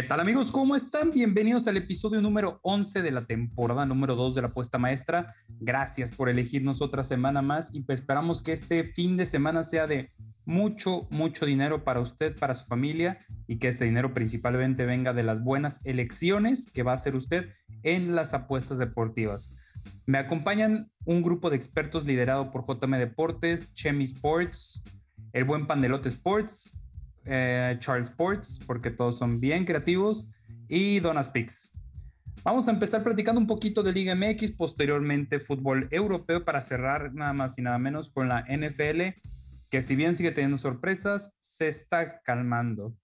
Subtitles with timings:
[0.00, 0.50] ¿Qué tal amigos?
[0.50, 1.10] ¿Cómo están?
[1.10, 5.34] Bienvenidos al episodio número 11 de la temporada número 2 de la apuesta maestra.
[5.60, 9.86] Gracias por elegirnos otra semana más y pues esperamos que este fin de semana sea
[9.86, 10.10] de
[10.46, 15.22] mucho, mucho dinero para usted, para su familia y que este dinero principalmente venga de
[15.22, 17.50] las buenas elecciones que va a hacer usted
[17.82, 19.54] en las apuestas deportivas.
[20.06, 24.82] Me acompañan un grupo de expertos liderado por JM Deportes, Chemi Sports,
[25.34, 26.79] el buen Pandelote Sports,
[27.30, 30.30] eh, Charles Sports, porque todos son bien creativos,
[30.68, 31.72] y Donas Pix.
[32.42, 37.32] Vamos a empezar platicando un poquito de Liga MX, posteriormente fútbol europeo para cerrar nada
[37.32, 39.14] más y nada menos con la NFL,
[39.70, 42.94] que si bien sigue teniendo sorpresas, se está calmando.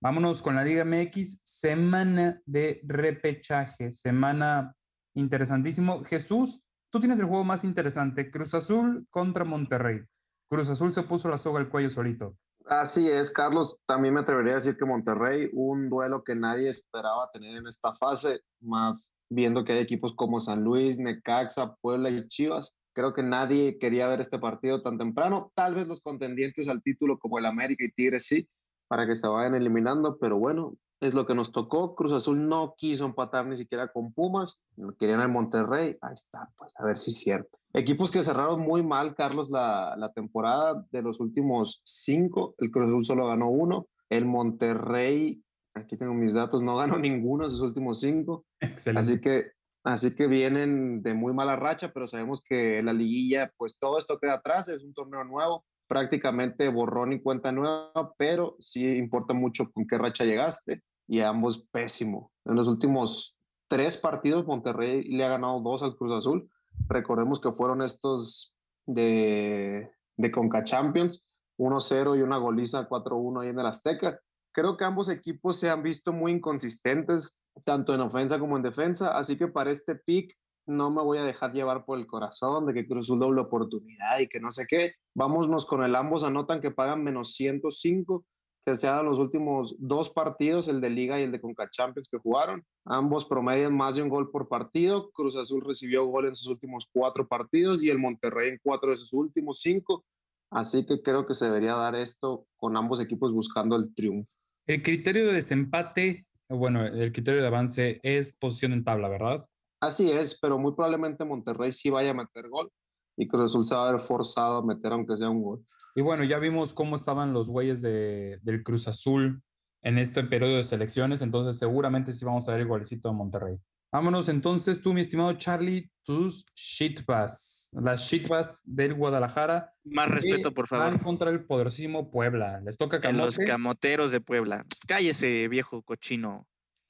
[0.00, 4.76] Vámonos con la Liga MX, semana de repechaje, semana
[5.14, 6.04] interesantísimo.
[6.04, 10.00] Jesús, tú tienes el juego más interesante, Cruz Azul contra Monterrey.
[10.48, 12.36] Cruz Azul se puso la soga al cuello solito.
[12.64, 13.80] Así es, Carlos.
[13.86, 17.92] También me atrevería a decir que Monterrey, un duelo que nadie esperaba tener en esta
[17.92, 22.76] fase, más viendo que hay equipos como San Luis, Necaxa, Puebla y Chivas.
[22.94, 25.50] Creo que nadie quería ver este partido tan temprano.
[25.56, 28.48] Tal vez los contendientes al título como el América y Tigres sí,
[28.88, 31.94] para que se vayan eliminando, pero bueno, es lo que nos tocó.
[31.94, 34.62] Cruz Azul no quiso empatar ni siquiera con Pumas,
[34.98, 35.96] querían el Monterrey.
[36.00, 37.58] Ahí está, pues a ver si es cierto.
[37.74, 42.54] Equipos que cerraron muy mal, Carlos, la, la temporada de los últimos cinco.
[42.58, 43.86] El Cruz Azul solo ganó uno.
[44.08, 45.42] El Monterrey,
[45.74, 48.46] aquí tengo mis datos, no ganó ninguno de sus últimos cinco.
[48.60, 49.00] Excelente.
[49.00, 49.52] Así que,
[49.84, 54.18] así que vienen de muy mala racha, pero sabemos que la liguilla, pues todo esto
[54.18, 59.72] queda atrás, es un torneo nuevo, prácticamente borrón y cuenta nueva, pero sí importa mucho
[59.72, 62.30] con qué racha llegaste y ambos pésimo.
[62.44, 63.38] En los últimos
[63.68, 66.48] tres partidos, Monterrey le ha ganado dos al Cruz Azul.
[66.88, 68.54] Recordemos que fueron estos
[68.86, 71.26] de, de Conca Champions,
[71.58, 74.20] 1-0 y una goliza 4-1 ahí en el Azteca.
[74.52, 77.34] Creo que ambos equipos se han visto muy inconsistentes,
[77.64, 80.36] tanto en ofensa como en defensa, así que para este pick
[80.68, 84.20] no me voy a dejar llevar por el corazón de que Cruz Azul doble oportunidad
[84.20, 84.92] y que no sé qué.
[85.14, 88.24] Vámonos con el ambos anotan que pagan menos 105
[88.68, 92.08] que se hagan los últimos dos partidos, el de Liga y el de Conca Champions
[92.10, 92.62] que jugaron.
[92.84, 95.10] Ambos promedian más de un gol por partido.
[95.12, 98.98] Cruz Azul recibió gol en sus últimos cuatro partidos y el Monterrey en cuatro de
[98.98, 100.04] sus últimos cinco.
[100.50, 104.30] Así que creo que se debería dar esto con ambos equipos buscando el triunfo.
[104.66, 109.46] El criterio de desempate, bueno, el criterio de avance es posición en tabla, ¿verdad?
[109.80, 112.70] Así es, pero muy probablemente Monterrey sí vaya a meter gol
[113.16, 115.64] y Cruz Azul se va a ver forzado a meter aunque sea un gol.
[115.94, 119.42] Y bueno, ya vimos cómo estaban los güeyes de, del Cruz Azul
[119.82, 123.56] en este periodo de selecciones, entonces seguramente sí vamos a ver el golecito de Monterrey.
[123.90, 129.72] Vámonos entonces, tú, mi estimado Charlie, tus shitbas, las shitbas del Guadalajara.
[129.84, 131.02] Más respeto, por Van favor.
[131.02, 132.60] contra el poderosísimo Puebla.
[132.60, 133.50] Les toca En los camote.
[133.50, 134.66] camoteros de Puebla.
[134.86, 136.46] Cállese, viejo cochino.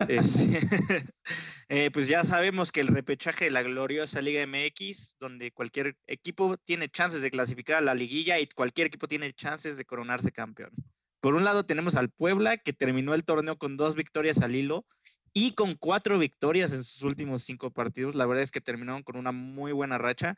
[0.06, 0.60] Este,
[1.69, 6.56] eh, pues ya sabemos que el repechaje de la gloriosa Liga MX, donde cualquier equipo
[6.56, 10.70] tiene chances de clasificar a la liguilla y cualquier equipo tiene chances de coronarse campeón.
[11.20, 14.87] Por un lado tenemos al Puebla, que terminó el torneo con dos victorias al hilo
[15.32, 18.14] y con cuatro victorias en sus últimos cinco partidos.
[18.14, 20.37] La verdad es que terminaron con una muy buena racha,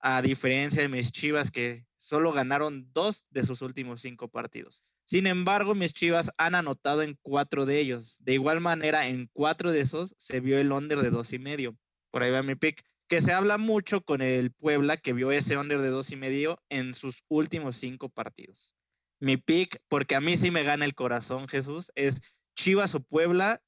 [0.00, 4.82] a diferencia de mis Chivas, que solo ganaron dos de sus últimos cinco partidos.
[5.04, 8.18] Sin embargo, mis Chivas han anotado en cuatro de ellos.
[8.20, 11.76] De igual manera, en cuatro de esos se vio el under de dos y medio.
[12.10, 12.82] Por ahí va mi pick.
[13.08, 16.62] Que se habla mucho con el Puebla, que vio ese under de dos y medio
[16.68, 18.74] en sus últimos cinco partidos.
[19.18, 22.22] Mi pick, porque a mí sí me gana el corazón, Jesús, es
[22.54, 23.62] Chivas o Puebla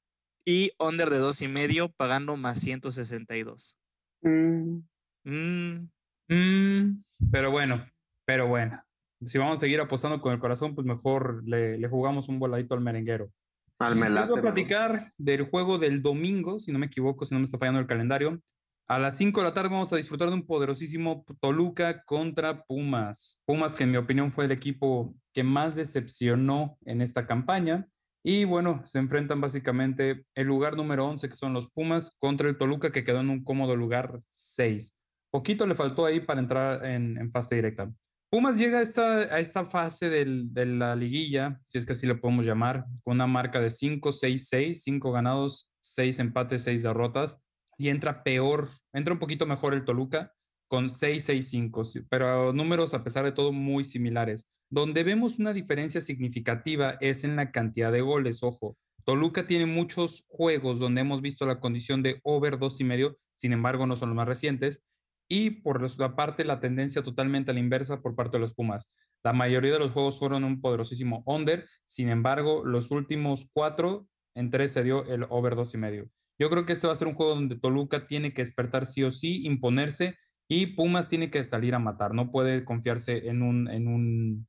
[0.45, 3.77] y under de dos y medio pagando más 162.
[4.21, 4.79] Mm,
[5.25, 5.89] Mm,
[6.33, 7.85] Mm, pero bueno,
[8.25, 8.81] pero bueno.
[9.25, 12.73] Si vamos a seguir apostando con el corazón, pues mejor le, le jugamos un voladito
[12.73, 13.31] al merenguero.
[13.79, 17.39] al melate, voy a platicar del juego del domingo, si no me equivoco, si no
[17.39, 18.41] me está fallando el calendario.
[18.87, 23.41] A las 5 de la tarde vamos a disfrutar de un poderosísimo Toluca contra Pumas.
[23.45, 27.87] Pumas que en mi opinión fue el equipo que más decepcionó en esta campaña.
[28.23, 32.57] Y bueno, se enfrentan básicamente el lugar número 11, que son los Pumas, contra el
[32.57, 34.99] Toluca, que quedó en un cómodo lugar 6.
[35.33, 37.91] Poquito le faltó ahí para entrar en, fase directa.
[38.29, 42.21] Pumas llega a esta, a esta fase de la liguilla, si es que así lo
[42.21, 47.39] podemos llamar, con una marca de 5-6-6, 5 ganados, 6 empates, 6 derrotas
[47.79, 50.33] y entra peor, entra un poquito mejor el Toluca
[50.67, 54.47] con 6-6-5, pero números a pesar de todo muy similares.
[54.69, 58.77] Donde vemos una diferencia significativa es en la cantidad de goles, ojo.
[59.03, 63.51] Toluca tiene muchos juegos donde hemos visto la condición de over dos y medio, sin
[63.53, 64.83] embargo no son los más recientes,
[65.29, 68.93] y por la parte la tendencia totalmente a la inversa por parte de los Pumas.
[69.23, 74.49] La mayoría de los juegos fueron un poderosísimo under, sin embargo los últimos cuatro, en
[74.49, 76.09] tres se dio el over dos y medio.
[76.39, 79.03] Yo creo que este va a ser un juego donde Toluca tiene que despertar sí
[79.03, 80.15] o sí, imponerse
[80.47, 82.13] y Pumas tiene que salir a matar.
[82.13, 84.47] No puede confiarse en un, en un,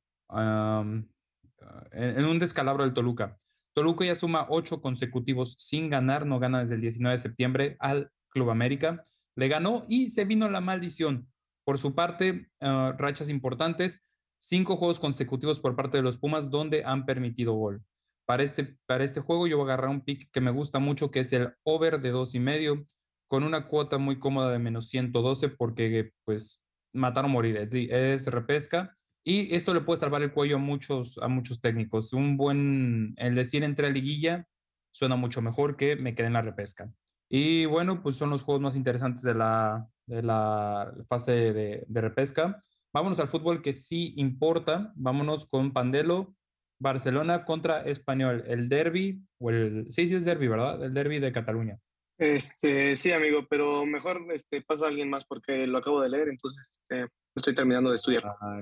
[1.91, 3.37] en un descalabro del Toluca.
[3.73, 8.11] Toluca ya suma ocho consecutivos sin ganar, no gana desde el 19 de septiembre al
[8.29, 9.05] Club América.
[9.35, 11.27] Le ganó y se vino la maldición.
[11.65, 14.03] Por su parte, ah, rachas importantes,
[14.37, 17.83] cinco juegos consecutivos por parte de los Pumas donde han permitido gol
[18.25, 21.11] para este, para este juego yo voy a agarrar un pick que me gusta mucho,
[21.11, 22.85] que es el over de dos y medio,
[23.27, 28.97] con una cuota muy cómoda de menos 112, porque pues matar o morir es, repesca.
[29.23, 32.13] Y esto le puede salvar el cuello a muchos, a muchos técnicos.
[32.13, 34.47] Un buen, el decir entre liguilla
[34.93, 36.91] suena mucho mejor que me quede en la repesca.
[37.29, 42.01] Y bueno, pues son los juegos más interesantes de la, de la fase de, de
[42.01, 42.61] repesca.
[42.93, 44.93] Vámonos al fútbol que sí importa.
[44.95, 46.35] Vámonos con Pandelo
[46.79, 50.83] Barcelona contra Español, el derby, o el, sí, sí es derby, ¿verdad?
[50.83, 51.79] El derby de Cataluña.
[52.17, 56.29] Este, sí, amigo, pero mejor este, pasa a alguien más porque lo acabo de leer,
[56.29, 58.23] entonces este, estoy terminando de estudiar.
[58.25, 58.61] Ah,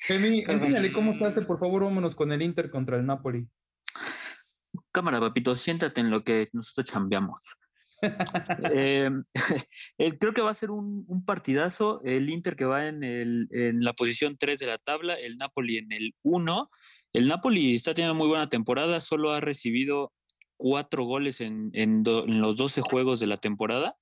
[0.00, 3.46] Femi, enséñale cómo se hace, por favor, vámonos con el Inter contra el Napoli.
[4.92, 7.56] Cámara, papito, siéntate en lo que nosotros chambeamos.
[8.72, 9.10] Eh,
[9.98, 12.00] eh, creo que va a ser un, partidazo.
[12.04, 15.78] El Inter que va en, el, en, la posición 3 de la tabla, el Napoli
[15.78, 16.70] en el 1.
[17.12, 20.12] El Napoli está teniendo muy buena temporada, solo ha recibido
[20.56, 23.96] cuatro goles en, en, los 12 juegos de la temporada,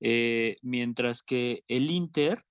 [0.00, 2.44] eh, mientras que el Inter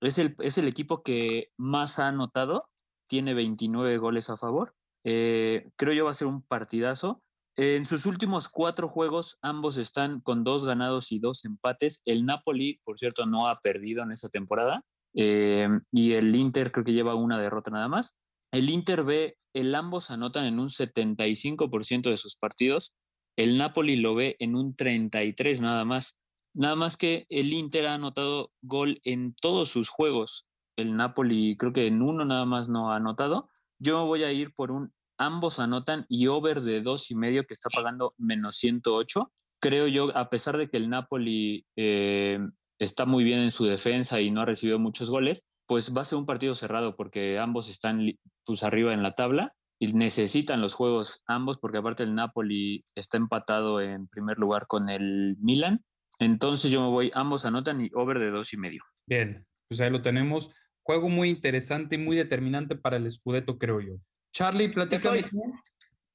[0.00, 2.68] es el, es el equipo que más ha anotado,
[3.08, 4.74] tiene 29 goles a favor.
[5.04, 7.22] Creo yo va a ser un partidazo.
[7.56, 12.00] En sus últimos cuatro juegos, ambos están con dos ganados y dos empates.
[12.06, 14.84] El Napoli, por cierto, no ha perdido en esta temporada.
[15.14, 18.16] Eh, y el Inter creo que lleva una derrota nada más.
[18.52, 22.94] El Inter ve, el ambos anotan en un 75% de sus partidos.
[23.36, 26.18] El Napoli lo ve en un 33 nada más.
[26.54, 30.46] Nada más que el Inter ha anotado gol en todos sus juegos.
[30.76, 33.50] El Napoli creo que en uno nada más no ha anotado.
[33.82, 37.54] Yo voy a ir por un ambos anotan y over de dos y medio que
[37.54, 39.32] está pagando menos 108.
[39.60, 42.38] Creo yo, a pesar de que el Napoli eh,
[42.78, 46.04] está muy bien en su defensa y no ha recibido muchos goles, pues va a
[46.04, 48.06] ser un partido cerrado porque ambos están
[48.44, 53.16] pues arriba en la tabla y necesitan los juegos ambos porque aparte el Napoli está
[53.16, 55.84] empatado en primer lugar con el Milan.
[56.20, 58.84] Entonces yo me voy, ambos anotan y over de dos y medio.
[59.08, 60.50] Bien, pues ahí lo tenemos.
[60.82, 63.94] Juego muy interesante y muy determinante para el Scudetto, creo yo.
[64.32, 65.24] Charlie, platícame.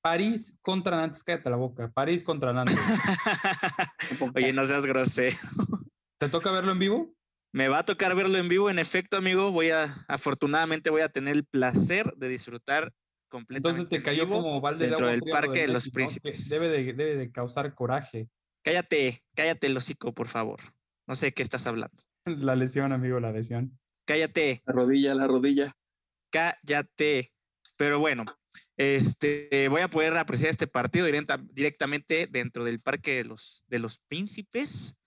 [0.02, 1.92] París contra Nantes, cállate la boca.
[1.92, 2.78] París contra Nantes.
[4.36, 5.38] Oye, no seas grosero.
[6.18, 7.14] ¿Te toca verlo en vivo?
[7.52, 9.52] Me va a tocar verlo en vivo, en efecto, amigo.
[9.52, 12.94] Voy a, afortunadamente, voy a tener el placer de disfrutar
[13.30, 13.70] completamente.
[13.70, 16.50] Entonces te cayó como balde dentro del Parque de los Príncipes.
[16.50, 18.30] Debe, de, debe de causar coraje.
[18.64, 20.60] Cállate, cállate el hocico, por favor.
[21.08, 21.98] No sé qué estás hablando.
[22.26, 23.80] La lesión, amigo, la lesión.
[24.08, 24.64] Cállate.
[24.66, 25.74] La rodilla, la rodilla.
[26.32, 27.34] Cállate.
[27.76, 28.24] Pero bueno,
[28.78, 31.08] este, voy a poder apreciar este partido
[31.52, 34.98] directamente dentro del Parque de los, de los Príncipes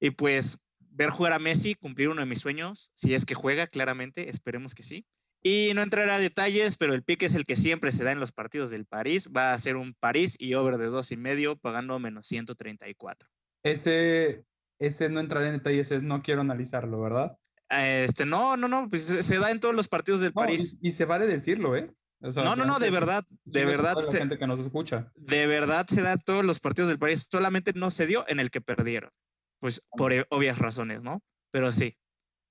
[0.00, 3.66] y pues ver jugar a Messi, cumplir uno de mis sueños, si es que juega,
[3.66, 5.04] claramente, esperemos que sí.
[5.42, 8.20] Y no entrar a detalles, pero el pique es el que siempre se da en
[8.20, 9.28] los partidos del París.
[9.36, 13.28] Va a ser un París y over de dos y medio, pagando menos 134.
[13.62, 14.44] Ese,
[14.78, 17.36] ese no entrar en detalles es no quiero analizarlo, ¿verdad?
[17.68, 20.78] Este, no, no, no, pues se da en todos los partidos del París.
[20.80, 21.92] y, se vale decirlo, ¿eh?
[22.20, 24.00] no, no, no, de verdad, de verdad.
[24.00, 25.12] Se, gente que nos escucha.
[25.16, 28.50] De verdad se da todos los partidos del país, solamente no se dio en el
[28.50, 29.10] que perdieron.
[29.58, 31.22] Pues por e, obvias razones, ¿no?
[31.50, 31.96] Pero sí,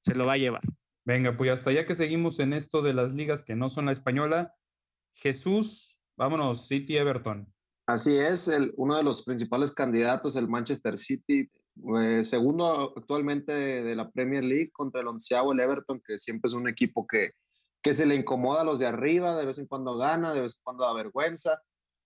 [0.03, 0.61] se lo va a llevar.
[1.05, 3.91] Venga, pues hasta ya que seguimos en esto de las ligas que no son la
[3.91, 4.55] española,
[5.13, 7.53] Jesús, vámonos, City Everton.
[7.87, 11.51] Así es, el, uno de los principales candidatos, el Manchester City,
[11.97, 16.53] eh, segundo actualmente de, la Premier League contra el onceavo, el Everton, que siempre es
[16.53, 17.31] un equipo que,
[17.81, 20.57] que se le incomoda a los de arriba, de vez en cuando gana, de vez
[20.57, 21.61] en cuando da vergüenza,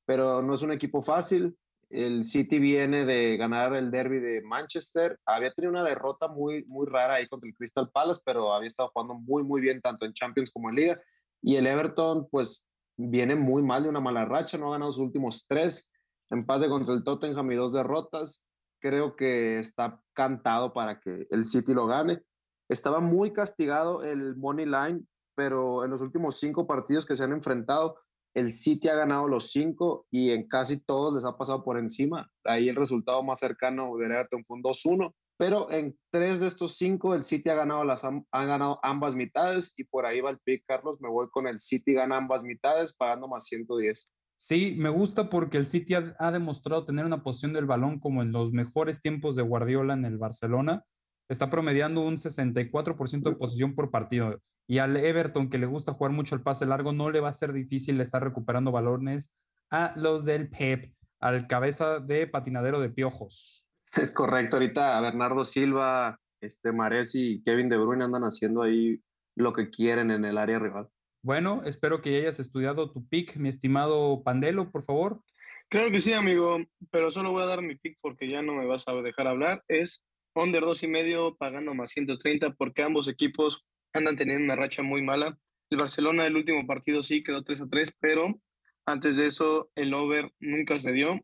[0.05, 1.57] pero no es un equipo fácil.
[1.89, 5.19] El City viene de ganar el derby de Manchester.
[5.25, 8.89] Había tenido una derrota muy, muy rara ahí contra el Crystal Palace, pero había estado
[8.93, 11.01] jugando muy, muy bien tanto en Champions como en Liga.
[11.41, 15.05] Y el Everton, pues, viene muy mal de una mala racha, no ha ganado sus
[15.05, 15.93] últimos tres,
[16.29, 18.48] empate contra el Tottenham y dos derrotas.
[18.79, 22.21] Creo que está cantado para que el City lo gane.
[22.69, 25.03] Estaba muy castigado el Money Line,
[25.35, 27.97] pero en los últimos cinco partidos que se han enfrentado,
[28.35, 32.29] el City ha ganado los cinco y en casi todos les ha pasado por encima.
[32.43, 36.75] Ahí el resultado más cercano de Everton fue un 2-1, pero en tres de estos
[36.75, 40.39] cinco el City ha ganado, las, han ganado ambas mitades y por ahí va el
[40.39, 40.99] pick, Carlos.
[40.99, 44.11] Me voy con el City gana ambas mitades pagando más 110.
[44.41, 48.21] Sí, me gusta porque el City ha, ha demostrado tener una posición del balón como
[48.21, 50.85] en los mejores tiempos de Guardiola en el Barcelona.
[51.27, 54.39] Está promediando un 64% de posición por partido.
[54.65, 57.33] Y al Everton, que le gusta jugar mucho el pase largo, no le va a
[57.33, 59.29] ser difícil estar recuperando balones
[59.71, 63.67] a los del Pep, al cabeza de patinadero de piojos.
[63.93, 64.55] Es correcto.
[64.55, 69.01] Ahorita Bernardo Silva, este Mares y Kevin De Bruyne andan haciendo ahí
[69.35, 70.87] lo que quieren en el área rival.
[71.21, 75.21] Bueno, espero que hayas estudiado tu pick, mi estimado Pandelo, por favor.
[75.67, 76.59] Claro que sí, amigo,
[76.91, 79.63] pero solo voy a dar mi pick porque ya no me vas a dejar hablar.
[79.67, 84.81] Es under dos y medio pagando más 130 porque ambos equipos andan teniendo una racha
[84.81, 85.37] muy mala.
[85.69, 88.39] El Barcelona, el último partido sí quedó 3 a 3, pero
[88.85, 91.19] antes de eso el over nunca se dio.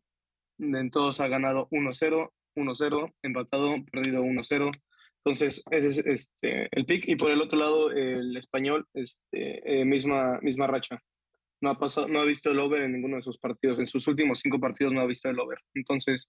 [0.58, 4.70] En todos ha ganado 1-0, 1-0, empatado, perdido 1-0.
[5.26, 7.08] Entonces, ese es este, el pick.
[7.08, 11.02] Y por el otro lado, el español, este, eh, misma, misma racha.
[11.60, 13.80] No ha, pasado, no ha visto el over en ninguno de sus partidos.
[13.80, 15.58] En sus últimos cinco partidos no ha visto el over.
[15.74, 16.28] Entonces,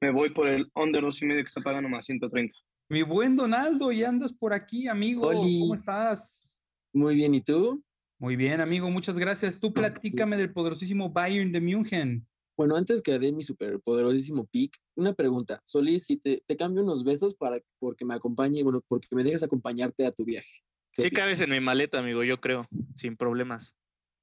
[0.00, 2.56] me voy por el under 2 y medio que está pagando más 130.
[2.88, 5.30] Mi buen Donaldo, ya andas por aquí, amigo.
[5.30, 6.58] ¿Cómo estás?
[6.94, 7.84] Muy bien, ¿y tú?
[8.18, 9.60] Muy bien, amigo, muchas gracias.
[9.60, 12.26] Tú platícame del poderosísimo Bayern de München.
[12.60, 15.62] Bueno, antes que dé mi superpoderosísimo pick, una pregunta.
[15.64, 19.42] Solís, si te, te, cambio unos besos para porque me acompañe, bueno, porque me dejes
[19.42, 20.62] acompañarte a tu viaje.
[20.92, 23.78] Sí cabes en mi maleta, amigo, yo creo, sin problemas.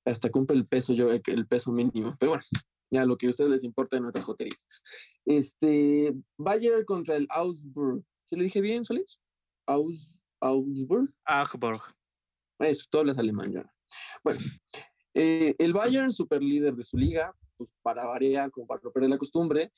[0.05, 2.15] Hasta cumple el peso, yo el peso mínimo.
[2.19, 2.43] Pero bueno,
[2.91, 4.67] ya lo que a ustedes les importa en otras joterías.
[5.25, 8.03] Este, Bayern contra el Augsburg.
[8.23, 9.19] ¿Se lo dije bien, Solís?
[9.65, 11.11] Aus, Augsburg.
[11.25, 11.81] Augsburg.
[12.59, 13.73] Eso, tú hablas alemán ya.
[14.23, 14.39] Bueno,
[15.15, 19.09] eh, el Bayern, super líder de su liga, pues para variar, como para no perder
[19.09, 19.71] la costumbre,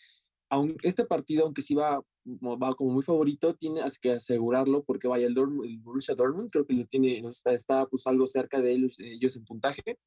[0.50, 5.28] aun, este partido, aunque sí va, va como muy favorito, tiene que asegurarlo porque vaya
[5.28, 8.72] el, Dortmund, el Borussia Dortmund, creo que lo tiene, está, está pues algo cerca de
[8.72, 9.98] ellos, ellos en puntaje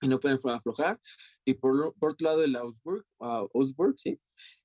[0.00, 1.00] y no pueden aflojar.
[1.44, 4.18] Y por, por otro lado, el Augsburg, uh, Augsburg sí,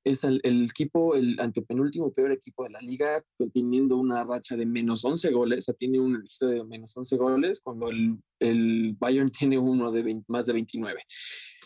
[0.03, 3.23] es el, el, equipo, el antepenúltimo peor equipo de la liga,
[3.53, 7.17] teniendo una racha de menos 11 goles, o sea, tiene un registro de menos 11
[7.17, 11.01] goles, cuando el, el Bayern tiene uno de 20, más de 29.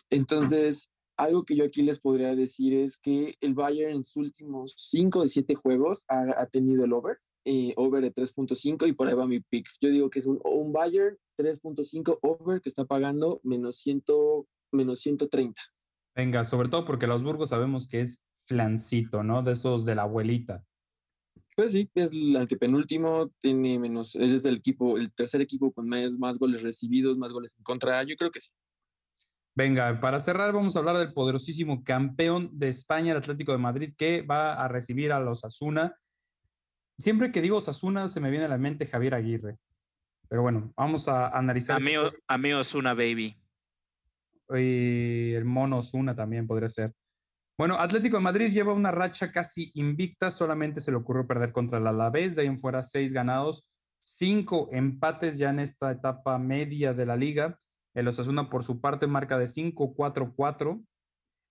[0.10, 4.76] Entonces, algo que yo aquí les podría decir es que el Bayern en sus últimos
[4.78, 9.08] 5 de 7 juegos ha, ha tenido el over, eh, over de 3.5 y por
[9.08, 9.68] ahí va mi pick.
[9.80, 14.04] Yo digo que es un, un Bayern 3.5 over que está pagando menos, 100,
[14.72, 15.62] menos 130.
[16.16, 19.42] Venga, sobre todo porque los Burgos sabemos que es flancito, ¿no?
[19.44, 20.64] De esos de la abuelita.
[21.56, 26.18] Pues sí, es el antepenúltimo, tiene menos, es el equipo, el tercer equipo con más,
[26.18, 28.52] más goles recibidos, más goles en contra, yo creo que sí.
[29.58, 33.94] Venga, para cerrar vamos a hablar del poderosísimo campeón de España, el Atlético de Madrid,
[33.98, 35.98] que va a recibir a los Asuna.
[36.98, 39.58] Siempre que digo Osasuna se me viene a la mente Javier Aguirre.
[40.30, 41.78] Pero bueno, vamos a analizar.
[41.78, 42.20] Amigo, este...
[42.28, 43.36] amigo Osuna, baby.
[44.50, 46.94] Y el mono Osuna también podría ser.
[47.58, 51.78] Bueno, Atlético de Madrid lleva una racha casi invicta, solamente se le ocurrió perder contra
[51.78, 53.70] el Alavés, de ahí en fuera seis ganados,
[54.02, 57.58] cinco empates ya en esta etapa media de la liga.
[57.94, 60.86] El Osasuna por su parte marca de 5-4-4.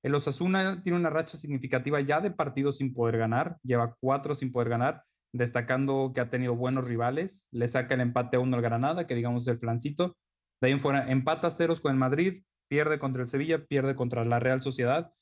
[0.02, 4.52] El Osasuna tiene una racha significativa ya de partidos sin poder ganar, lleva cuatro sin
[4.52, 5.02] poder ganar,
[5.34, 7.48] destacando que ha tenido buenos rivales.
[7.50, 10.16] Le saca el empate uno al Granada, que digamos es el flancito.
[10.60, 14.24] De ahí en fuera empata ceros con el Madrid, pierde contra el Sevilla, pierde contra
[14.24, 15.12] la Real Sociedad.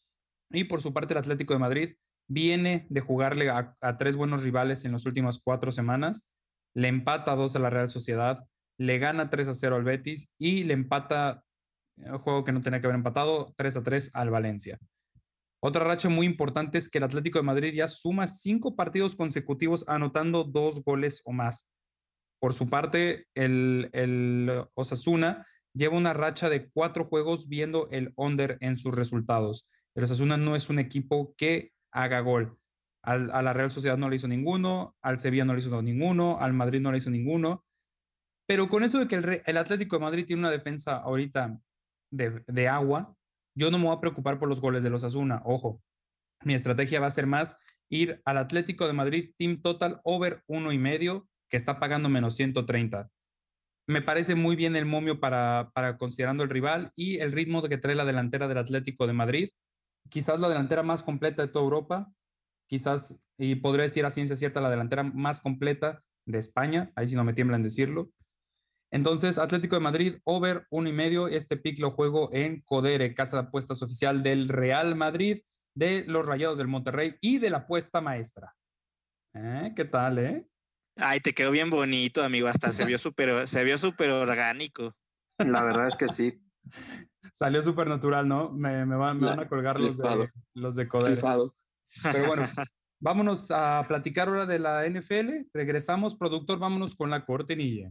[0.51, 1.95] Y por su parte el Atlético de Madrid
[2.29, 6.31] viene de jugarle a, tres buenos rivales en las últimas cuatro semanas.
[6.75, 8.45] Le empata dos a la Real Sociedad,
[8.79, 11.45] le gana 3 a 0 al Betis y le empata,
[11.97, 14.79] un juego que no tenía que haber empatado, 3 a 3 al Valencia.
[15.65, 19.85] Otra racha muy importante es que el Atlético de Madrid ya suma cinco partidos consecutivos
[19.89, 21.71] anotando dos goles o más.
[22.41, 28.77] Por su parte, el, Osasuna lleva una racha de cuatro juegos viendo el under en
[28.77, 29.71] sus resultados.
[29.95, 32.59] El Osasuna no es un equipo que haga gol.
[33.05, 36.39] Al, a la Real Sociedad no le hizo ninguno, al Sevilla no le hizo ninguno,
[36.41, 37.65] al Madrid no le hizo ninguno.
[38.49, 41.61] Pero con eso de que el, el Atlético de Madrid tiene una defensa ahorita
[42.11, 43.17] de, de, agua,
[43.55, 45.43] yo no me voy a preocupar por los goles de los Asuna.
[45.45, 45.83] Ojo,
[46.45, 47.57] mi estrategia va a ser más
[47.89, 52.35] ir al Atlético de Madrid Team Total over uno y medio, que está pagando menos
[52.35, 53.11] 130.
[53.87, 57.79] Me parece muy bien el momio para, para considerando el rival y el ritmo que
[57.79, 59.51] trae la delantera del Atlético de Madrid.
[60.09, 62.13] Quizás la delantera más completa de toda Europa,
[62.67, 67.17] quizás, y podría decir a ciencia cierta, la delantera más completa de España, ahí si
[67.17, 68.11] no me tiembla en decirlo.
[68.93, 71.27] Entonces, Atlético de Madrid, over uno y medio.
[71.27, 75.41] Este pick lo juego en Codere, casa de apuestas oficial del Real Madrid,
[75.75, 78.55] de los Rayados del Monterrey y de la apuesta maestra.
[79.35, 79.73] ¿Eh?
[79.75, 80.47] ¿Qué tal, eh?
[80.97, 82.49] Ay, te quedó bien bonito, amigo.
[82.49, 84.95] Hasta se vio súper, se vio súper orgánico.
[85.39, 86.45] La verdad es que sí.
[87.33, 88.51] Salió súper natural, ¿no?
[88.53, 91.19] Me, me, van, me, van, a colgar los de, los de Codere.
[91.19, 92.45] Pero bueno,
[93.01, 95.49] vámonos a platicar ahora de la NFL.
[95.55, 97.91] Regresamos, productor, vámonos con la cortinilla.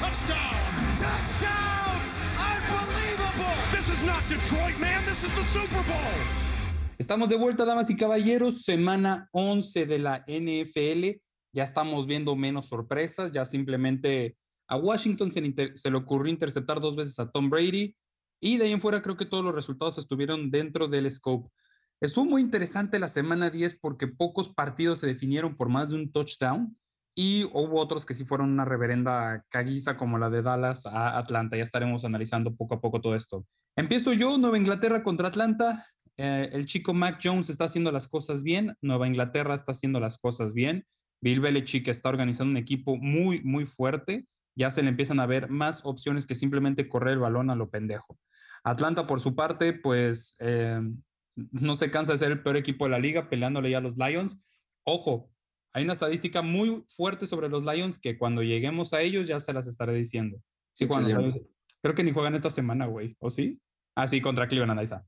[0.00, 0.56] Touchdown!
[0.96, 1.96] Touchdown!
[2.40, 3.54] Unbelievable!
[3.70, 5.04] This is not Detroit, man.
[5.04, 6.14] This is the Super Bowl.
[6.98, 8.62] Estamos de vuelta, damas y caballeros.
[8.62, 11.20] Semana 11 de la NFL.
[11.52, 13.30] Ya estamos viendo menos sorpresas.
[13.30, 14.36] Ya simplemente
[14.68, 15.42] a Washington se,
[15.74, 17.94] se le ocurrió interceptar dos veces a Tom Brady.
[18.40, 21.50] Y de ahí en fuera creo que todos los resultados estuvieron dentro del scope.
[22.00, 26.10] Estuvo muy interesante la semana 10 porque pocos partidos se definieron por más de un
[26.10, 26.74] touchdown
[27.14, 31.58] y hubo otros que sí fueron una reverenda caguiza como la de Dallas a Atlanta.
[31.58, 33.44] Ya estaremos analizando poco a poco todo esto.
[33.76, 35.84] Empiezo yo, Nueva Inglaterra contra Atlanta.
[36.16, 40.16] Eh, el chico Mac Jones está haciendo las cosas bien, Nueva Inglaterra está haciendo las
[40.16, 40.86] cosas bien.
[41.22, 44.26] Bill Belichick está organizando un equipo muy, muy fuerte.
[44.56, 47.68] Ya se le empiezan a ver más opciones que simplemente correr el balón a lo
[47.68, 48.18] pendejo.
[48.64, 50.80] Atlanta, por su parte, pues eh,
[51.36, 53.96] no se cansa de ser el peor equipo de la liga, peleándole ya a los
[53.96, 54.62] Lions.
[54.84, 55.30] Ojo,
[55.72, 59.52] hay una estadística muy fuerte sobre los Lions que cuando lleguemos a ellos ya se
[59.52, 60.42] las estaré diciendo.
[60.72, 60.88] Sí,
[61.82, 63.60] creo que ni juegan esta semana, güey, ¿o sí?
[63.94, 65.04] Ah, sí, contra Cleveland, ahí está.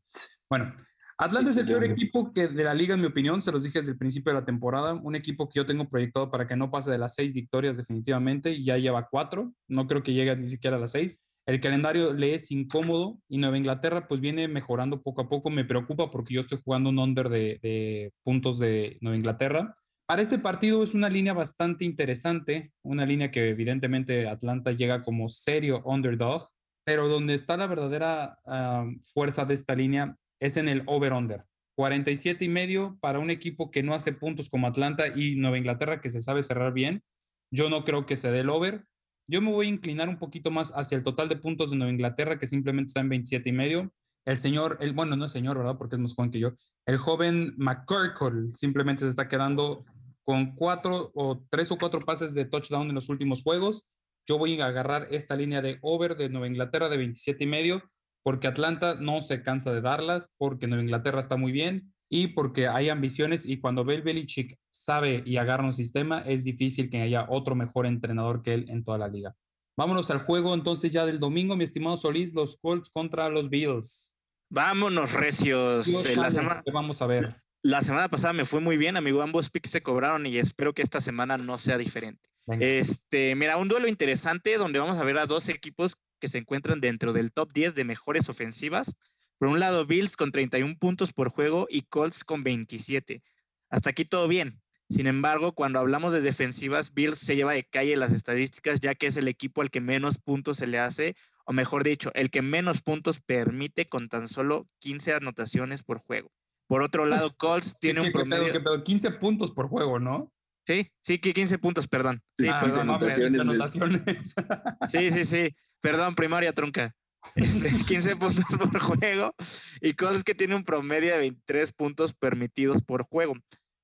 [0.49, 0.75] Bueno,
[1.19, 3.79] Atlanta es el peor equipo que de la liga, en mi opinión, se los dije
[3.79, 4.95] desde el principio de la temporada.
[4.95, 8.63] Un equipo que yo tengo proyectado para que no pase de las seis victorias definitivamente,
[8.63, 9.53] ya lleva cuatro.
[9.69, 11.23] No creo que llegue ni siquiera a las seis.
[11.45, 15.51] El calendario le es incómodo y Nueva Inglaterra pues viene mejorando poco a poco.
[15.51, 19.77] Me preocupa porque yo estoy jugando un under de, puntos de Nueva Inglaterra.
[20.07, 25.29] Para este partido es una línea bastante interesante, una línea que evidentemente Atlanta llega como
[25.29, 26.49] serio underdog,
[26.85, 31.45] pero donde está la verdadera uh, fuerza de esta línea es en el over-under.
[31.77, 36.01] 47 y medio para un equipo que no hace puntos como Atlanta y Nueva Inglaterra
[36.01, 37.03] que se sabe cerrar bien.
[37.51, 38.85] Yo no creo que se dé el over.
[39.27, 41.93] Yo me voy a inclinar un poquito más hacia el total de puntos de Nueva
[41.93, 43.93] Inglaterra que simplemente está en 27 y medio.
[44.25, 45.77] El señor, el, bueno, no es señor, ¿verdad?
[45.79, 46.53] Porque es más joven que yo.
[46.87, 49.85] El joven McCurkle simplemente se está quedando
[50.25, 53.89] con cuatro o tres o cuatro pases de touchdown en los últimos juegos.
[54.27, 57.83] Yo voy a agarrar esta línea de over de Nueva Inglaterra de 27 y medio
[58.23, 62.69] porque Atlanta no se cansa de darlas, porque Nueva Inglaterra está muy bien y porque
[62.69, 67.25] hay ambiciones y cuando Bill Belichick sabe y agarra un sistema, es difícil que haya
[67.31, 69.35] otro mejor entrenador que él en toda la liga.
[69.79, 74.15] Vámonos al juego entonces ya del domingo, mi estimado Solís, los Colts contra los Bills.
[74.51, 75.87] Vámonos, recios.
[75.87, 76.63] Dios, la semana...
[76.71, 77.43] Vamos a ver.
[77.63, 79.23] La semana pasada me fue muy bien, amigo.
[79.23, 82.29] Ambos picks se cobraron y espero que esta semana no sea diferente.
[82.45, 82.67] Venga.
[82.67, 86.83] Este, mira, un duelo interesante donde vamos a ver a dos equipos que se encuentran
[86.83, 88.97] dentro del top 10 de mejores ofensivas.
[89.43, 93.25] Por un lado, Bills con 31 puntos por juego y Colts con 27.
[93.71, 94.63] Hasta aquí todo bien.
[94.89, 99.09] Sin embargo, cuando hablamos de defensivas, Bills se lleva de calle las estadísticas, ya que
[99.09, 102.41] es el equipo al que menos puntos se le hace, o mejor dicho, el que
[102.41, 106.31] menos puntos permite con tan solo 15 anotaciones por juego.
[106.69, 108.53] Por otro lado, Colts tiene un promedio...
[108.53, 108.85] ¿qué pedo?
[108.85, 110.33] 15 puntos por juego, ¿no?
[110.69, 112.23] Sí, sí, que 15 puntos, perdón.
[112.39, 112.91] Sí, ah, perdón.
[112.91, 113.41] Anotaciones.
[113.41, 114.05] anotaciones.
[114.89, 115.57] Sí, sí, sí.
[115.81, 116.95] Perdón, primaria trunca.
[117.35, 119.35] 15 este, puntos por juego.
[119.81, 123.35] Y Colts que tiene un promedio de 23 puntos permitidos por juego.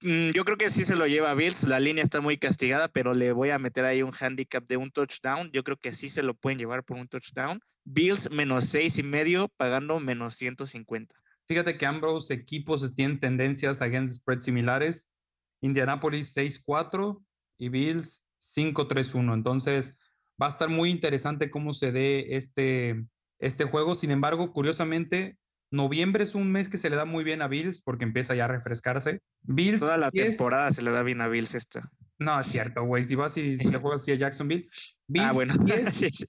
[0.02, 1.64] Mm, yo creo que sí se lo lleva Bills.
[1.64, 4.90] La línea está muy castigada, pero le voy a meter ahí un handicap de un
[4.90, 5.50] touchdown.
[5.52, 7.60] Yo creo que sí se lo pueden llevar por un touchdown.
[7.84, 11.16] Bills menos seis y medio, pagando menos 150.
[11.46, 15.12] Fíjate que ambos equipos tienen tendencias against spread similares.
[15.60, 17.20] Indianapolis 6-4
[17.58, 19.34] y Bills 5-3-1.
[19.34, 19.98] Entonces
[20.40, 23.04] va a estar muy interesante cómo se dé este,
[23.38, 23.94] este juego.
[23.94, 25.36] Sin embargo, curiosamente,
[25.70, 28.44] noviembre es un mes que se le da muy bien a Bills porque empieza ya
[28.44, 29.20] a refrescarse.
[29.42, 31.90] Bills Toda la temporada se le da bien a Bills esta.
[32.18, 33.04] No, es cierto, güey.
[33.04, 34.68] Si vas y le juegas así a Jacksonville.
[35.08, 35.54] Bills ah, bueno.
[35.64, 36.26] 10,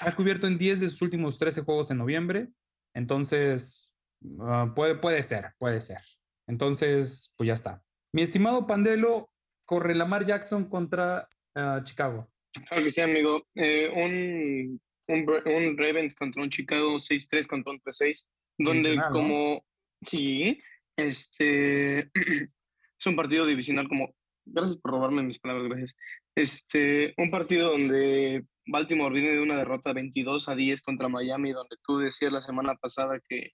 [0.00, 2.48] ha cubierto en 10 de sus últimos 13 juegos en noviembre.
[2.94, 3.92] Entonces,
[4.40, 6.00] ah, puede, puede ser, puede ser.
[6.46, 7.82] Entonces, pues ya está.
[8.12, 9.30] Mi estimado Pandelo,
[9.64, 12.28] corre Lamar Jackson contra ah, Chicago.
[12.68, 13.42] Claro que sí, amigo.
[13.54, 19.18] Eh, un, un, un Ravens contra un Chicago 6-3 contra un 3-6, donde Divisional, ¿no?
[19.18, 19.64] como,
[20.02, 20.58] sí,
[20.96, 25.96] este, es un partido divisional como, gracias por robarme mis palabras, gracias.
[26.34, 31.76] Este, un partido donde Baltimore viene de una derrota 22 a 10 contra Miami, donde
[31.82, 33.50] tú decías la semana pasada que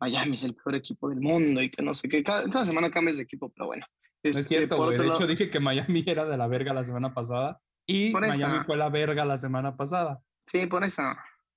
[0.00, 2.90] Miami es el peor equipo del mundo y que no sé qué, cada, cada semana
[2.90, 3.86] cambias de equipo, pero bueno.
[4.22, 4.98] No es Este, cierto, güey.
[4.98, 8.64] De hecho, dije que Miami era de la verga la semana pasada y Miami esa.
[8.64, 10.20] fue la verga la semana pasada.
[10.50, 11.02] Sí, por eso.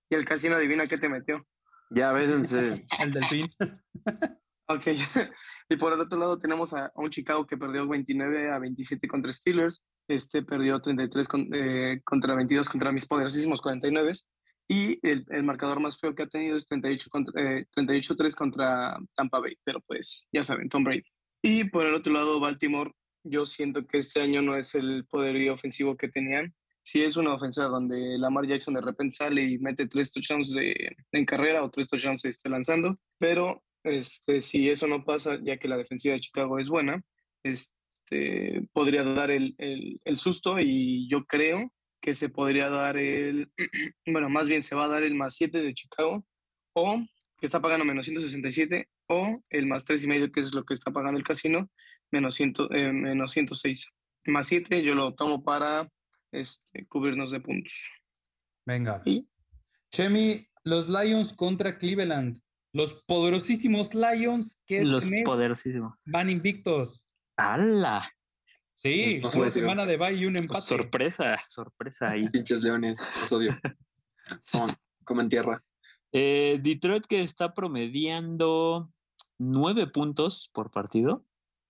[0.09, 1.45] Y el casino adivina qué te metió.
[1.89, 2.85] Ya bésense.
[2.99, 3.47] El delfín.
[4.67, 4.87] Ok,
[5.69, 9.07] y por el otro lado tenemos a, a un Chicago que perdió 29 a 27
[9.07, 14.11] contra Steelers, este perdió 33 con- eh, contra 22 contra mis poderosísimos 49
[14.69, 18.97] y el, el marcador más feo que ha tenido es 38 contra, eh, 38-3 contra
[19.13, 21.03] Tampa Bay, pero pues ya saben, Tom Brady.
[21.43, 22.91] Y por el otro lado, Baltimore,
[23.25, 26.53] yo siento que este año no es el poderío ofensivo que tenían.
[26.83, 30.95] Sí es una ofensa donde Lamar Jackson de repente sale y mete tres touchdowns de,
[31.11, 35.67] en carrera o tres touchdowns este, lanzando, pero este, si eso no pasa, ya que
[35.67, 37.01] la defensiva de Chicago es buena,
[37.43, 43.51] este, podría dar el, el, el susto y yo creo que se podría dar el,
[44.07, 46.25] bueno, más bien se va a dar el más 7 de Chicago
[46.73, 47.05] o
[47.39, 50.73] que está pagando menos 167 o el más 3 y medio, que es lo que
[50.73, 51.69] está pagando el casino,
[52.11, 53.87] menos, 100, eh, menos 106.
[54.25, 55.89] Más 7 yo lo tomo para
[56.31, 57.73] este, cubrirnos de puntos.
[58.65, 59.01] Venga.
[59.05, 59.27] ¿Y?
[59.91, 62.39] Chemi, los Lions contra Cleveland.
[62.73, 65.97] Los poderosísimos Lions que este Los mes poderosísimos.
[66.05, 67.05] van invictos.
[67.37, 68.09] ¡Hala!
[68.73, 69.61] Sí, No una puede ser.
[69.63, 70.61] semana de bye y un empate.
[70.61, 72.23] Sorpresa, sorpresa ahí.
[72.31, 73.51] Pinches leones, los odio.
[74.51, 75.63] Coman, comen tierra.
[76.13, 78.91] Eh, Detroit que está promediando
[79.37, 81.25] nueve puntos por partido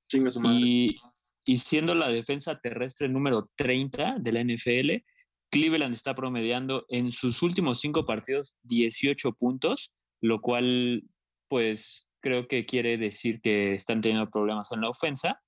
[0.10, 0.58] Chinga su madre.
[0.60, 1.00] y,
[1.46, 5.04] y siendo la defensa terrestre número 30 de la NFL,
[5.52, 11.04] Cleveland está promediando en sus últimos cinco partidos 18 puntos, lo cual
[11.50, 15.42] pues creo que quiere decir que están teniendo problemas en la ofensa,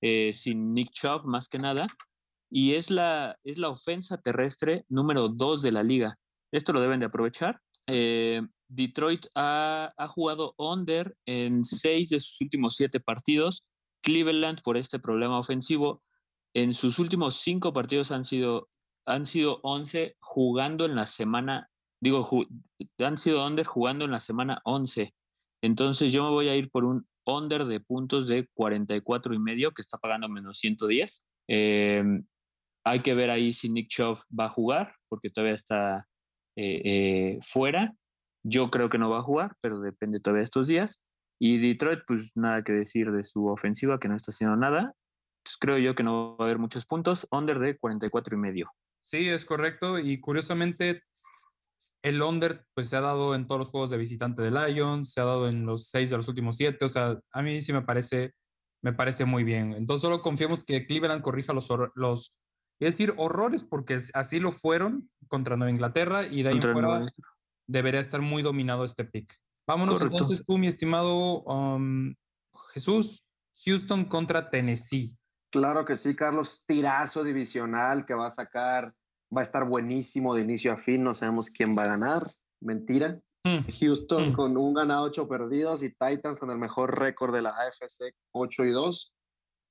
[0.00, 1.86] eh, sin Nick Chubb más que nada,
[2.50, 6.18] y es la, es la ofensa terrestre número 2 de la liga.
[6.52, 7.60] Esto lo deben de aprovechar.
[7.86, 13.64] Eh, Detroit ha, ha jugado under en seis de sus últimos siete partidos.
[14.02, 16.02] Cleveland, por este problema ofensivo,
[16.54, 18.68] en sus últimos cinco partidos han sido,
[19.06, 22.28] han sido 11 jugando en la semana, digo,
[22.98, 25.14] han sido under jugando en la semana 11.
[25.62, 29.72] Entonces yo me voy a ir por un under de puntos de 44 y medio,
[29.72, 31.24] que está pagando menos 110.
[31.48, 32.02] Eh,
[32.84, 36.08] hay que ver ahí si Nick Chubb va a jugar, porque todavía está
[36.56, 37.94] eh, eh, fuera.
[38.44, 41.02] Yo creo que no va a jugar, pero depende todavía de estos días.
[41.44, 44.94] Y Detroit, pues nada que decir de su ofensiva, que no está haciendo nada.
[45.40, 47.26] Entonces creo yo que no va a haber muchos puntos.
[47.32, 48.70] Under de 44 y medio.
[49.00, 49.98] Sí, es correcto.
[49.98, 51.00] Y curiosamente,
[52.02, 55.20] el under pues se ha dado en todos los juegos de visitante de Lions, se
[55.20, 56.84] ha dado en los seis de los últimos siete.
[56.84, 58.34] O sea, a mí sí me parece,
[58.80, 59.72] me parece muy bien.
[59.72, 62.38] Entonces solo confiemos que Cleveland corrija los, los
[62.78, 67.04] es decir, horrores, porque así lo fueron contra Nueva Inglaterra y de ahí en fuera
[67.66, 69.41] debería estar muy dominado este pick.
[69.66, 70.16] Vámonos Correcto.
[70.18, 72.14] entonces tú, mi estimado um,
[72.74, 73.24] Jesús,
[73.64, 75.16] Houston contra Tennessee.
[75.50, 76.64] Claro que sí, Carlos.
[76.66, 78.94] Tirazo divisional que va a sacar.
[79.34, 81.02] Va a estar buenísimo de inicio a fin.
[81.04, 82.22] No sabemos quién va a ganar.
[82.60, 83.20] Mentira.
[83.44, 83.66] Hmm.
[83.80, 84.32] Houston Mm.
[84.34, 88.64] con un ganado, ocho perdidos y Titans con el mejor récord de la AFC, 8
[88.64, 89.14] y 2.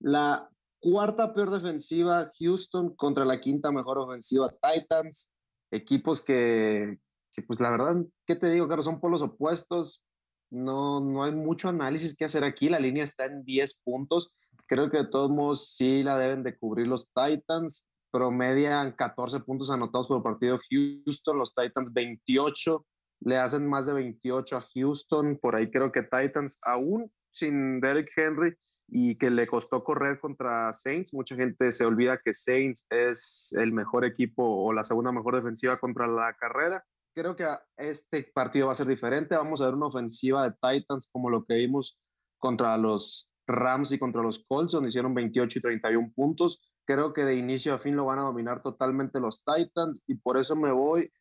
[0.02, 0.50] La
[0.82, 5.34] cuarta peor defensiva, Houston contra la quinta mejor ofensiva, Titans.
[5.72, 7.00] Equipos que,
[7.34, 8.86] que, pues la verdad, ¿qué te digo, Carlos?
[8.86, 10.06] Son polos opuestos.
[10.50, 12.70] No, no hay mucho análisis que hacer aquí.
[12.70, 14.36] La línea está en 10 puntos.
[14.68, 17.90] Creo que de todos modos sí la deben de cubrir los Titans.
[18.12, 22.86] Promedian 14 puntos anotados por partido Houston, los Titans 28
[23.22, 28.10] le hacen más de 28 a Houston, por ahí creo que Titans, aún sin Derrick
[28.16, 28.56] Henry
[28.88, 33.72] y que le costó correr contra Saints, mucha gente se olvida que Saints es el
[33.72, 36.84] mejor equipo o la segunda mejor defensiva contra la carrera.
[37.14, 37.46] Creo que
[37.78, 41.44] este partido va a ser diferente, vamos a ver una ofensiva de Titans como lo
[41.44, 42.00] que vimos
[42.38, 46.62] contra los Rams y contra los Colts, donde hicieron 28 y 31 puntos.
[46.86, 50.38] Creo que de inicio a fin lo van a dominar totalmente los Titans y por
[50.38, 51.12] eso me voy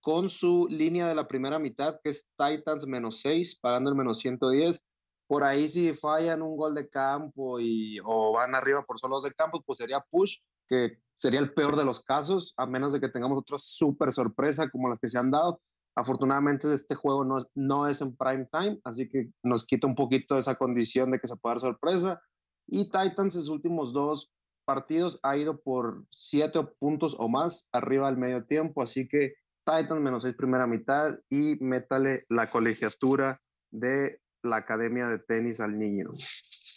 [0.00, 4.18] con su línea de la primera mitad, que es Titans menos 6, pagando el menos
[4.18, 4.82] 110.
[5.26, 9.32] Por ahí si fallan un gol de campo y, o van arriba por solos de
[9.32, 13.10] campo, pues sería push, que sería el peor de los casos, a menos de que
[13.10, 15.60] tengamos otra súper sorpresa como las que se han dado.
[15.94, 19.94] Afortunadamente este juego no es, no es en prime time, así que nos quita un
[19.94, 22.22] poquito esa condición de que se pueda dar sorpresa.
[22.66, 24.32] Y Titans en sus últimos dos
[24.64, 29.34] partidos ha ido por siete puntos o más arriba del medio tiempo, así que
[29.66, 35.78] Titans menos seis primera mitad y métale la colegiatura de la academia de tenis al
[35.78, 36.12] niño.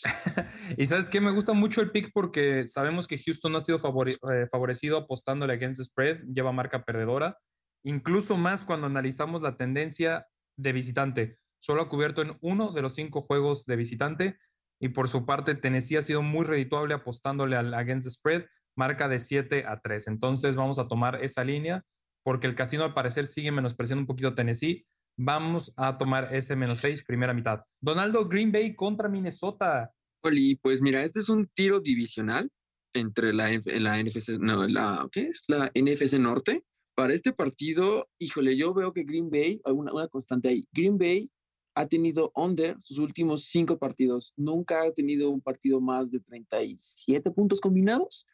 [0.78, 4.48] y sabes que me gusta mucho el pick porque sabemos que Houston ha sido eh,
[4.52, 7.38] favorecido apostándole against spread, lleva marca perdedora,
[7.86, 11.38] incluso más cuando analizamos la tendencia de visitante.
[11.62, 14.38] Solo ha cubierto en uno de los cinco juegos de visitante
[14.82, 19.20] y por su parte Tennessee ha sido muy redituable apostándole al against spread, marca de
[19.20, 20.08] 7 a 3.
[20.08, 21.84] Entonces vamos a tomar esa línea
[22.24, 24.86] porque el casino al parecer sigue menospreciando un poquito Tennessee
[25.18, 27.62] Vamos a tomar ese menos 6, primera mitad.
[27.82, 29.92] Donaldo Green Bay contra Minnesota.
[30.24, 32.50] Oli, pues mira, este es un tiro divisional
[32.94, 35.44] entre la, la NFC, no, la, ¿qué es?
[35.48, 36.64] La NFC Norte.
[36.96, 41.30] Para este partido, híjole, yo veo que Green Bay, una, una constante ahí, Green Bay
[41.76, 44.34] ha tenido under sus últimos cinco partidos.
[44.38, 48.28] Nunca ha tenido un partido más de 37 puntos combinados.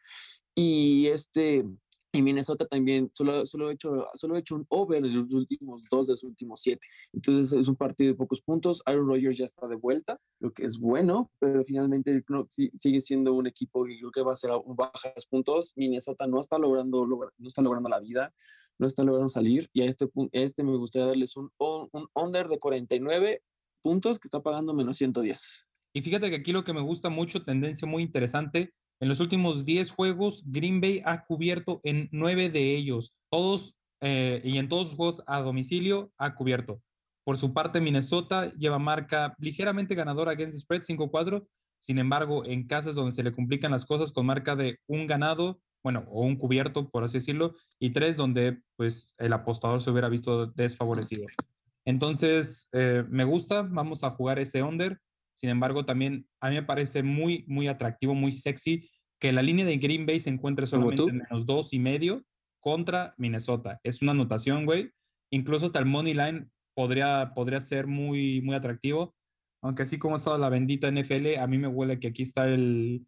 [0.54, 1.64] Y este,
[2.12, 6.06] y Minnesota también solo, solo, ha hecho, solo hecho un over en los últimos dos
[6.06, 6.86] de los últimos siete.
[7.12, 8.82] Entonces es un partido de pocos puntos.
[8.84, 13.34] Aaron Rodgers ya está de vuelta, lo que es bueno, pero finalmente no, sigue siendo
[13.34, 15.72] un equipo que creo que va a ser un bajas puntos.
[15.76, 18.34] Minnesota no está logrando, no está logrando la vida,
[18.78, 19.68] no está logrando salir.
[19.72, 23.42] Y a este, este me gustaría darles un, un under de 49
[23.82, 25.66] puntos que está pagando menos 110.
[25.92, 29.64] Y fíjate que aquí lo que me gusta mucho, tendencia muy interesante, en los últimos
[29.64, 34.88] 10 juegos, Green Bay ha cubierto en 9 de ellos, todos eh, y en todos
[34.88, 36.82] sus juegos a domicilio ha cubierto.
[37.24, 41.46] Por su parte, Minnesota lleva marca ligeramente ganadora against the spread 5-4.
[41.78, 45.60] Sin embargo, en casas donde se le complican las cosas con marca de un ganado,
[45.82, 50.08] bueno, o un cubierto, por así decirlo, y tres donde pues el apostador se hubiera
[50.08, 51.26] visto desfavorecido.
[51.86, 54.98] Entonces, eh, me gusta, vamos a jugar ese under.
[55.40, 59.64] Sin embargo, también a mí me parece muy, muy atractivo, muy sexy que la línea
[59.64, 62.26] de Green Bay se encuentre solamente en menos dos y medio
[62.60, 63.80] contra Minnesota.
[63.82, 64.90] Es una anotación, güey.
[65.32, 69.14] Incluso hasta el money line podría, podría ser muy, muy atractivo.
[69.62, 73.06] Aunque así como está la bendita NFL, a mí me huele que aquí está el,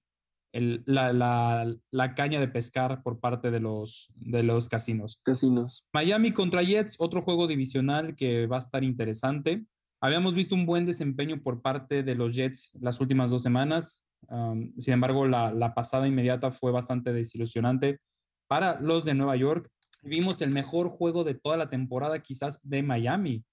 [0.55, 5.21] el, la, la, la, caña de pescar por parte de los, de los casinos.
[5.23, 5.85] Casinos.
[5.93, 9.67] Miami contra Jets, otro juego divisional que va a estar interesante.
[10.05, 14.05] Habíamos visto un buen desempeño por parte de los Jets las últimas dos semanas.
[14.79, 18.01] sin embargo, la, pasada inmediata fue bastante desilusionante
[18.49, 19.71] para los de Nueva York.
[20.03, 23.45] Vimos el mejor juego de toda la temporada, quizás de Miami.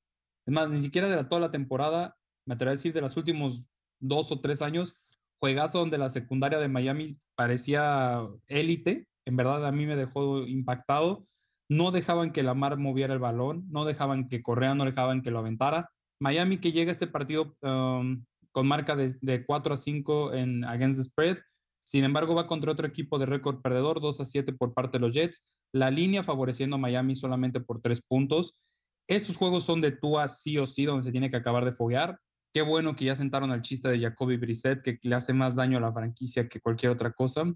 [0.48, 2.16] Es más, ni siquiera de la, toda la temporada,
[2.48, 3.68] me atrevo a decir de los últimos
[4.00, 4.96] dos o tres años,
[5.40, 9.06] juegazo donde la secundaria de Miami parecía élite.
[9.24, 11.28] En verdad, a mí me dejó impactado.
[11.70, 15.38] No dejaban que Lamar moviera el balón, no dejaban que correa, no dejaban que lo
[15.38, 20.34] aventara Miami que llega a este partido um, con marca de, de, 4 a 5
[20.34, 21.38] en against the spread.
[21.84, 25.02] Sin embargo, va contra otro equipo de récord perdedor, 2 a 7 por parte de
[25.02, 25.48] los Jets.
[25.72, 28.58] La línea favoreciendo a Miami solamente por 3 puntos.
[29.08, 32.20] Estos juegos son de Tua sí o sí, donde se tiene que acabar de foguear.
[32.54, 35.78] Qué bueno que ya sentaron al chiste de Jacoby Brissett, que le hace más daño
[35.78, 37.52] a la franquicia que cualquier otra cosa.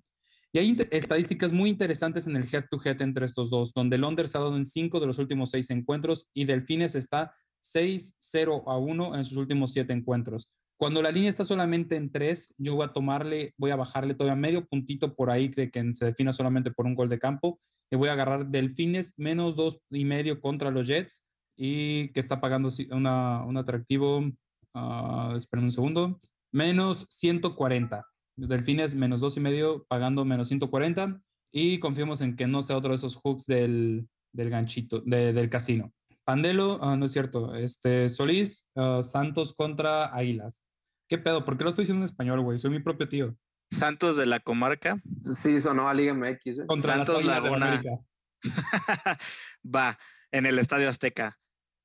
[0.51, 3.97] Y hay estadísticas muy interesantes en el head-to-head entre estos dos, donde
[4.27, 8.77] se ha dado en 5 de los últimos 6 encuentros y Delfines está 6-0 a
[8.77, 10.51] 1 en sus últimos 7 encuentros.
[10.77, 14.35] Cuando la línea está solamente en 3, yo voy a tomarle, voy a bajarle todavía
[14.35, 17.59] medio puntito por ahí de que se defina solamente por un gol de campo.
[17.91, 22.41] Y voy a agarrar Delfines menos dos y medio contra los Jets y que está
[22.41, 24.19] pagando una, un atractivo,
[24.73, 26.17] uh, esperen un segundo,
[26.51, 28.05] menos 140.
[28.35, 31.21] Delfines menos dos y medio pagando menos 140
[31.51, 35.93] y confiamos en que no sea otro de esos hooks del, del ganchito, del casino.
[36.25, 40.63] Pandelo, ah, no es cierto, este, Solís, ah, Santos contra Águilas.
[41.09, 41.43] ¿Qué pedo?
[41.43, 42.57] ¿Por qué lo estoy diciendo en español, güey?
[42.59, 43.35] Soy mi propio tío.
[43.71, 45.01] Santos de la comarca.
[45.21, 46.59] Sí, sonó a Liga MX.
[46.59, 46.65] ¿eh?
[46.67, 47.81] Contra Santos Laguna.
[49.75, 49.97] Va,
[50.31, 51.37] en el Estadio Azteca.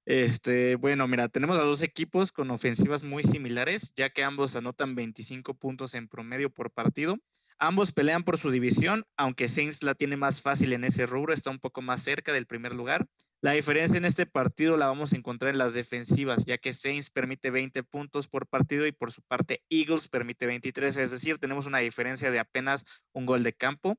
[0.06, 4.94] Este, bueno, mira, tenemos a dos equipos con ofensivas muy similares, ya que ambos anotan
[4.94, 7.18] 25 puntos en promedio por partido.
[7.58, 11.50] Ambos pelean por su división, aunque Saints la tiene más fácil en ese rubro, está
[11.50, 13.06] un poco más cerca del primer lugar.
[13.40, 17.10] La diferencia en este partido la vamos a encontrar en las defensivas, ya que Saints
[17.10, 21.66] permite 20 puntos por partido y por su parte Eagles permite 23, es decir, tenemos
[21.66, 23.96] una diferencia de apenas un gol de campo.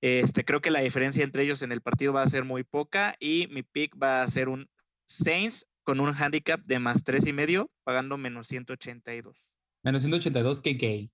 [0.00, 3.16] Este, creo que la diferencia entre ellos en el partido va a ser muy poca
[3.18, 4.68] y mi pick va a ser un
[5.08, 9.58] Saints con un handicap de más tres y medio, pagando menos 182.
[9.82, 11.10] Menos 182, qué gay.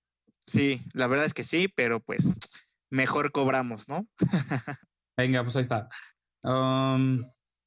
[0.47, 2.35] Sí, la verdad es que sí, pero pues
[2.91, 4.07] mejor cobramos, ¿no?
[5.17, 5.89] Venga, pues ahí está.
[6.43, 7.25] Um,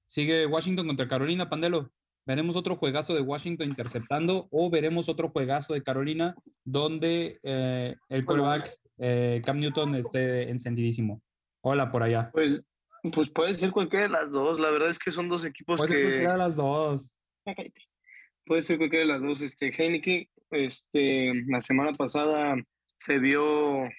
[0.08, 1.92] Sigue Washington contra Carolina, Pandelo.
[2.26, 8.26] ¿Veremos otro juegazo de Washington interceptando o veremos otro juegazo de Carolina donde eh, el
[8.26, 11.22] quarterback eh, Cam Newton esté encendidísimo?
[11.62, 12.30] Hola por allá.
[12.34, 12.66] Pues,
[13.14, 14.60] pues puede ser cualquiera de las dos.
[14.60, 16.04] La verdad es que son dos equipos Puede ser que.
[16.04, 17.16] cualquiera de las dos.
[18.46, 19.42] Puede ser cualquiera de las dos.
[19.42, 22.56] Este, Heineken, este, la semana pasada
[22.98, 23.90] se vio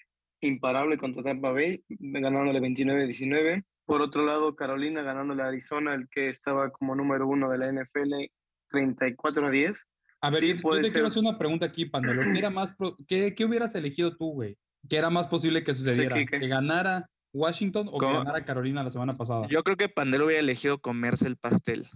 [0.40, 3.64] imparable contra Tampa Bay, ganándole 29-19.
[3.88, 7.68] Por otro lado, Carolina ganándole a Arizona, el que estaba como número uno de la
[7.72, 8.30] NFL,
[8.68, 9.86] 34 a 10.
[10.20, 12.20] A ver, Sí, yo- puede te quiero hacer una pregunta aquí, Pandelo.
[12.22, 14.58] ¿Qué, era más pro- qué, qué hubieras elegido tú, güey?
[14.90, 16.16] ¿Qué era más posible que sucediera?
[16.26, 19.46] ¿Que ganara Washington o que ganara Carolina la semana pasada?
[19.48, 21.86] Yo creo que Pandelo hubiera elegido comerse el pastel.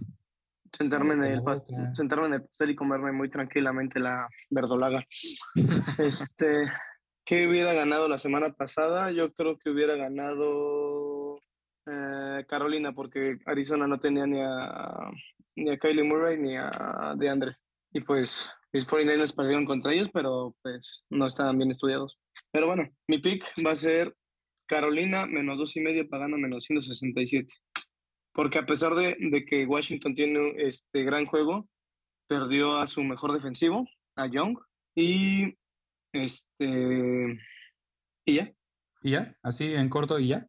[0.71, 1.93] Sentarme en, el la pas- boca.
[1.93, 5.05] sentarme en el pastel y comerme muy tranquilamente la verdolaga.
[5.99, 6.63] este,
[7.23, 9.11] ¿Qué hubiera ganado la semana pasada?
[9.11, 11.39] Yo creo que hubiera ganado
[11.85, 15.11] eh, Carolina porque Arizona no tenía ni a,
[15.55, 17.57] ni a Kylie Murray ni a DeAndre.
[17.91, 22.17] Y pues mis 49ers perdieron contra ellos, pero pues no estaban bien estudiados.
[22.51, 24.15] Pero bueno, mi pick va a ser
[24.67, 27.53] Carolina menos dos y medio pagando menos 167.
[28.33, 31.67] Porque a pesar de, de que Washington tiene este gran juego,
[32.27, 34.57] perdió a su mejor defensivo, a Young,
[34.95, 35.55] y
[36.13, 37.39] este
[38.25, 38.53] y ya.
[39.01, 39.35] ¿Y ya?
[39.43, 40.47] ¿Así en corto y ya?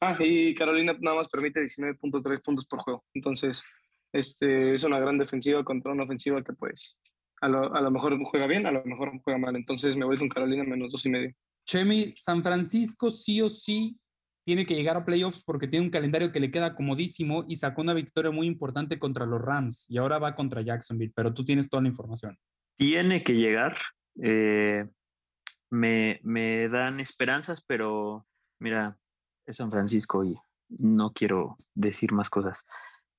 [0.00, 3.04] Ah, y Carolina nada más permite 19.3 puntos por juego.
[3.14, 3.64] Entonces,
[4.12, 6.98] este es una gran defensiva contra una ofensiva que pues
[7.40, 9.56] a lo, a lo mejor juega bien, a lo mejor juega mal.
[9.56, 11.34] Entonces me voy con Carolina menos dos y medio.
[11.66, 13.96] Chemi, San Francisco sí o sí
[14.46, 17.82] tiene que llegar a playoffs porque tiene un calendario que le queda comodísimo y sacó
[17.82, 21.68] una victoria muy importante contra los Rams y ahora va contra Jacksonville, pero tú tienes
[21.68, 22.38] toda la información.
[22.76, 23.76] Tiene que llegar.
[24.22, 24.86] eh,
[25.70, 28.26] me, me dan esperanzas, pero
[28.58, 28.96] mira,
[29.48, 30.36] es San Francisco y
[30.68, 32.64] no quiero decir más cosas.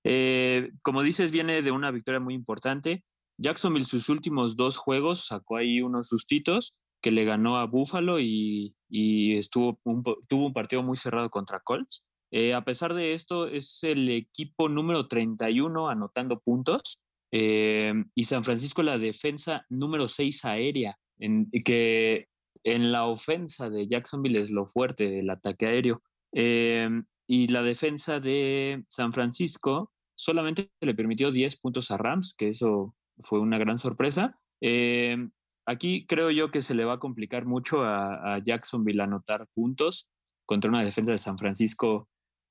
[0.03, 3.03] Eh, como dices, viene de una victoria muy importante.
[3.37, 8.75] Jacksonville sus últimos dos juegos sacó ahí unos sustitos que le ganó a Buffalo y,
[8.89, 12.05] y estuvo un tuvo un partido muy cerrado contra Colts.
[12.31, 16.99] Eh, a pesar de esto, es el equipo número 31 anotando puntos
[17.31, 22.27] eh, y San Francisco la defensa número 6 aérea, en, que
[22.63, 26.03] en la ofensa de Jacksonville es lo fuerte, el ataque aéreo.
[26.33, 26.89] Eh,
[27.27, 32.95] y la defensa de San Francisco solamente le permitió 10 puntos a Rams, que eso
[33.19, 34.39] fue una gran sorpresa.
[34.61, 35.17] Eh,
[35.65, 40.09] aquí creo yo que se le va a complicar mucho a, a Jacksonville anotar puntos
[40.45, 42.09] contra una defensa de San Francisco,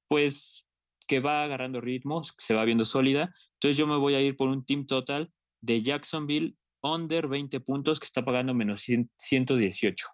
[0.09, 0.69] pues
[1.09, 3.35] que va agarrando ritmos, que se va viendo sólida.
[3.55, 7.99] Entonces yo me voy a ir por un team total de Jacksonville under 20 puntos
[7.99, 10.07] que está pagando menos 100 118.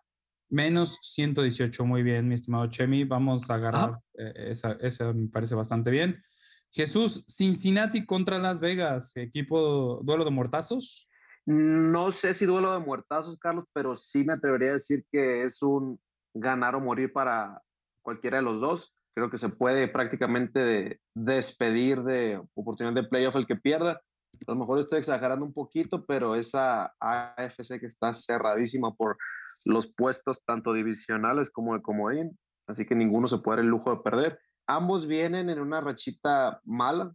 [0.55, 3.03] Menos 118, muy bien, mi estimado Chemi.
[3.03, 6.23] Vamos a agarrar eh, esa, esa me parece bastante bien.
[6.71, 11.11] Jesús, Cincinnati contra Las Vegas, equipo duelo de mortazos.
[11.45, 15.61] No sé si duelo de muertazos, Carlos, pero sí me atrevería a decir que es
[15.61, 15.99] un
[16.33, 17.61] ganar o morir para
[18.01, 18.97] cualquiera de los dos.
[19.13, 24.01] Creo que se puede prácticamente de- despedir de oportunidad de playoff el que pierda.
[24.47, 29.17] A lo mejor estoy exagerando un poquito, pero esa AFC que está cerradísima por
[29.67, 33.91] los puestos tanto divisionales como de comodín, así que ninguno se puede dar el lujo
[33.91, 34.39] de perder.
[34.67, 37.15] Ambos vienen en una rachita mala.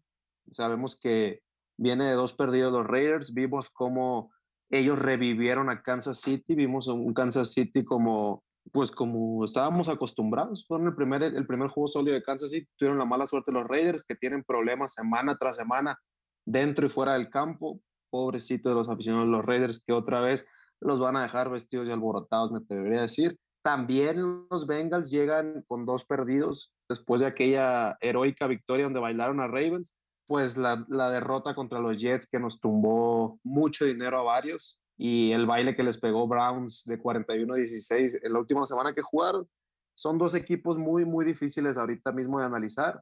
[0.52, 1.42] Sabemos que
[1.78, 3.34] viene de dos perdidos los Raiders.
[3.34, 4.32] Vimos cómo
[4.70, 6.54] ellos revivieron a Kansas City.
[6.54, 10.66] Vimos un Kansas City como, pues como estábamos acostumbrados.
[10.68, 12.70] Fueron el primer, el primer juego sólido de Kansas City.
[12.78, 15.98] Tuvieron la mala suerte los Raiders que tienen problemas semana tras semana
[16.46, 17.82] dentro y fuera del campo.
[18.12, 20.48] Pobrecito de los aficionados los Raiders que otra vez
[20.82, 23.38] los van a dejar vestidos y alborotados, me atrevería a decir.
[23.62, 29.48] También los Bengals llegan con dos perdidos después de aquella heroica victoria donde bailaron a
[29.48, 29.96] Ravens,
[30.28, 35.32] pues la, la derrota contra los Jets que nos tumbó mucho dinero a varios y
[35.32, 39.50] el baile que les pegó Browns de 41-16 en la última semana que jugaron.
[39.94, 43.02] Son dos equipos muy, muy difíciles ahorita mismo de analizar.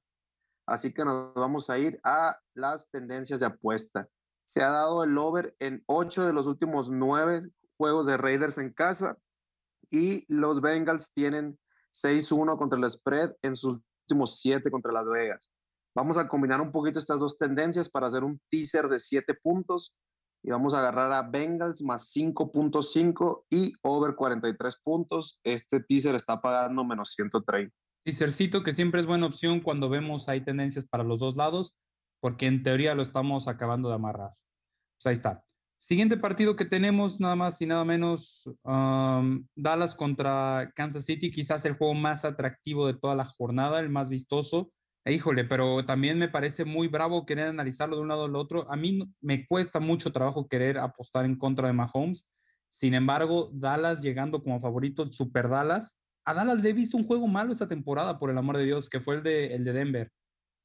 [0.67, 4.07] Así que nos vamos a ir a las tendencias de apuesta.
[4.45, 7.41] Se ha dado el over en ocho de los últimos nueve
[7.77, 9.17] juegos de Raiders en casa
[9.89, 11.57] y los Bengals tienen
[11.93, 15.51] 6-1 contra el spread en sus últimos siete contra Las Vegas.
[15.95, 19.95] Vamos a combinar un poquito estas dos tendencias para hacer un teaser de siete puntos
[20.43, 25.39] y vamos a agarrar a Bengals más 5.5 y over 43 puntos.
[25.43, 27.75] Este teaser está pagando menos 130.
[28.05, 31.75] Teasercito que siempre es buena opción cuando vemos hay tendencias para los dos lados,
[32.21, 34.33] porque en teoría lo estamos acabando de amarrar.
[34.97, 35.46] Pues ahí está.
[35.77, 41.65] Siguiente partido que tenemos, nada más y nada menos, um, Dallas contra Kansas City, quizás
[41.65, 44.71] el juego más atractivo de toda la jornada, el más vistoso,
[45.09, 48.69] Híjole, pero también me parece muy bravo querer analizarlo de un lado al otro.
[48.69, 52.29] A mí me cuesta mucho trabajo querer apostar en contra de Mahomes.
[52.67, 55.97] Sin embargo, Dallas llegando como favorito, Super Dallas.
[56.25, 58.89] A Dallas le he visto un juego malo esta temporada, por el amor de Dios,
[58.89, 60.11] que fue el de, el de Denver.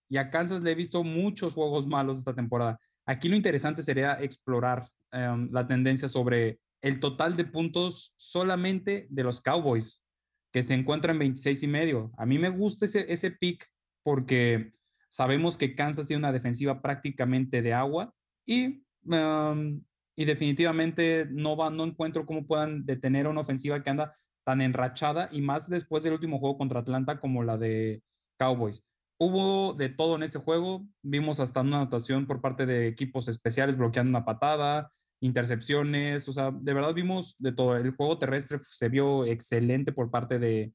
[0.09, 2.81] Y a Kansas le he visto muchos juegos malos esta temporada.
[3.07, 9.23] Aquí lo interesante sería explorar um, la tendencia sobre el total de puntos solamente de
[9.23, 10.05] los Cowboys,
[10.53, 12.13] que se encuentran en 26 y medio.
[12.19, 13.67] A mí me gusta ese, ese pick
[14.03, 14.73] porque
[15.09, 18.15] sabemos que Kansas tiene una defensiva prácticamente de agua
[18.47, 19.83] y, um,
[20.17, 25.29] y definitivamente no, va, no encuentro cómo puedan detener una ofensiva que anda tan enrachada
[25.31, 28.03] y más después del último juego contra Atlanta como la de
[28.39, 28.85] Cowboys.
[29.19, 33.77] Hubo de todo en ese juego, vimos hasta una anotación por parte de equipos especiales
[33.77, 34.93] bloqueando una patada,
[35.23, 37.77] intercepciones, o sea, de verdad vimos de todo.
[37.77, 40.73] El juego terrestre se vio excelente por parte de,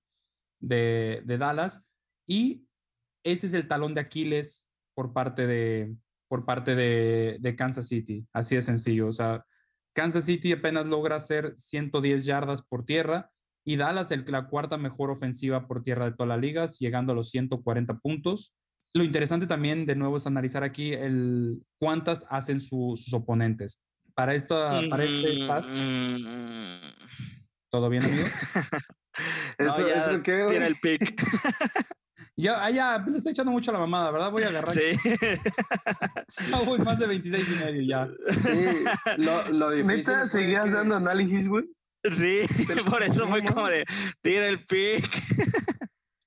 [0.60, 1.86] de, Dallas
[2.26, 2.66] y
[3.26, 5.94] ese es el talón de Aquiles por parte de,
[6.30, 8.26] por parte de, Kansas City.
[8.32, 9.08] Así de sencillo.
[9.08, 9.46] O sea,
[9.94, 13.30] Kansas City apenas logra hacer 110 yardas por tierra
[13.66, 17.16] y Dallas el, la cuarta mejor ofensiva por tierra de todas las ligas, llegando a
[17.16, 18.56] los 140 puntos.
[18.94, 23.84] Lo interesante también, de nuevo, es analizar aquí el, cuántas hacen sus oponentes.
[24.18, 25.64] Para, esta, para este stat,
[27.70, 28.24] ¿todo bien, amigo?
[28.24, 28.48] eso,
[29.60, 31.22] no, eso que tiene el pick.
[32.40, 34.32] Ya, ah, ya, pues estoy echando mucho la mamada, ¿verdad?
[34.32, 34.76] Voy a agarrar.
[34.76, 34.96] Sí.
[36.52, 38.08] no, voy más de 26 y medio ya.
[38.32, 38.86] Sí,
[39.18, 39.98] lo, lo difícil.
[39.98, 41.66] ¿Neta seguías dando análisis, güey?
[42.04, 42.42] Sí,
[42.88, 43.86] por eso fue como de,
[44.22, 45.04] tira el pick.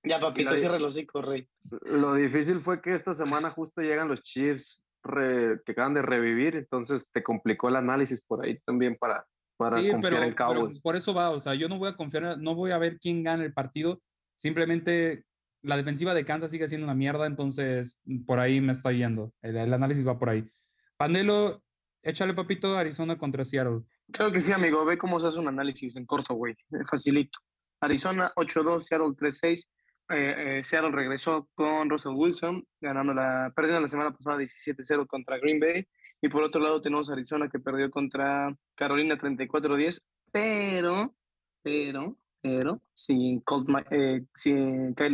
[0.02, 1.48] ya, papito, cierra los hocico, rey.
[1.82, 6.56] Lo difícil fue que esta semana justo llegan los Chiefs re, que acaban de revivir,
[6.56, 9.26] entonces te complicó el análisis por ahí también para,
[9.56, 10.78] para sí, confiar pero, en Cowboys.
[10.78, 12.98] Pero por eso va, o sea, yo no voy a confiar, no voy a ver
[12.98, 14.00] quién gana el partido,
[14.36, 15.24] simplemente
[15.62, 19.32] la defensiva de Kansas sigue siendo una mierda, entonces por ahí me está yendo.
[19.42, 20.48] El, el análisis va por ahí.
[20.96, 21.62] Pandelo,
[22.02, 23.82] échale papito Arizona contra Seattle.
[24.12, 24.84] Creo que sí, amigo.
[24.84, 26.56] Ve cómo se hace un análisis en corto, güey.
[26.88, 27.38] Facilito.
[27.80, 29.68] Arizona 8-2, Seattle 3-6.
[30.10, 35.38] Eh, eh, Seattle regresó con Russell Wilson, ganando la, perdiendo la semana pasada 17-0 contra
[35.38, 35.86] Green Bay.
[36.20, 40.02] Y por otro lado tenemos Arizona que perdió contra Carolina 34-10,
[40.32, 41.14] pero,
[41.62, 44.26] pero, pero sin, Colt, eh,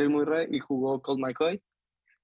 [0.09, 1.63] Murray y jugó Colt McCoy.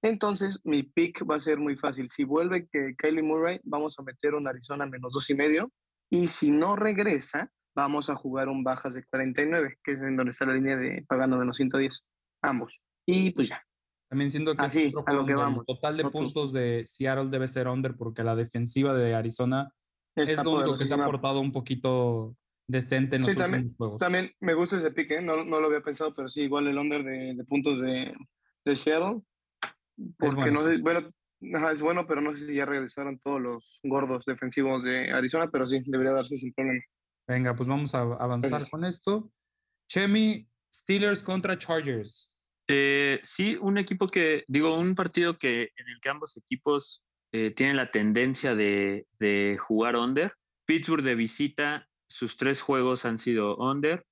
[0.01, 2.09] Entonces, mi pick va a ser muy fácil.
[2.09, 5.71] Si vuelve que Murray, vamos a meter un Arizona menos dos y medio.
[6.09, 10.31] Y si no regresa, vamos a jugar un bajas de 49, que es en donde
[10.31, 12.03] está la línea de pagando menos 110.
[12.43, 12.81] Ambos.
[13.05, 13.61] Y pues ya.
[14.09, 15.59] También siento que, Así, a lo que vamos.
[15.67, 19.73] el total de puntos de Seattle debe ser under porque la defensiva de Arizona
[20.15, 22.35] Está es lo único que se ha portado un poquito
[22.67, 23.97] decente en los Sí, también, últimos juegos.
[23.99, 25.21] también me gusta ese pick, ¿eh?
[25.21, 28.13] no, no lo había pensado, pero sí, igual el under de, de puntos de,
[28.63, 29.21] de Seattle.
[30.19, 31.09] Porque bueno, no sé, bueno,
[31.71, 35.65] es bueno, pero no sé si ya regresaron todos los gordos defensivos de Arizona, pero
[35.65, 36.81] sí, debería darse sin problema.
[37.27, 38.69] Venga, pues vamos a avanzar Gracias.
[38.69, 39.31] con esto.
[39.89, 42.32] Chemi, Steelers contra Chargers.
[42.67, 47.51] Eh, sí, un equipo que, digo, un partido que en el que ambos equipos eh,
[47.51, 49.05] tienen la tendencia de,
[49.59, 50.33] jugar under.
[50.65, 54.05] Pittsburgh de visita, sus tres juegos han sido under.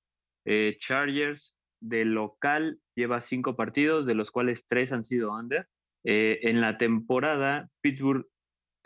[0.44, 5.66] Eh, Chargers de local lleva cinco partidos, de los cuales tres han sido under.
[6.04, 8.26] En la temporada, Pittsburgh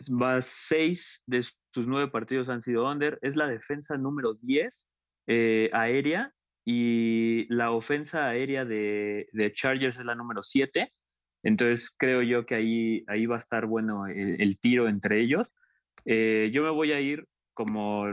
[0.05, 1.41] va seis de
[1.73, 3.17] sus nueve partidos han sido under.
[3.21, 4.89] Es la defensa número 10
[5.27, 6.33] eh, aérea
[6.69, 10.89] y la ofensa aérea de, de Chargers es la número 7.
[11.41, 15.47] Entonces creo yo que ahí, ahí va a estar bueno el, tiro entre ellos.
[16.03, 18.03] Eh, yo me voy a ir como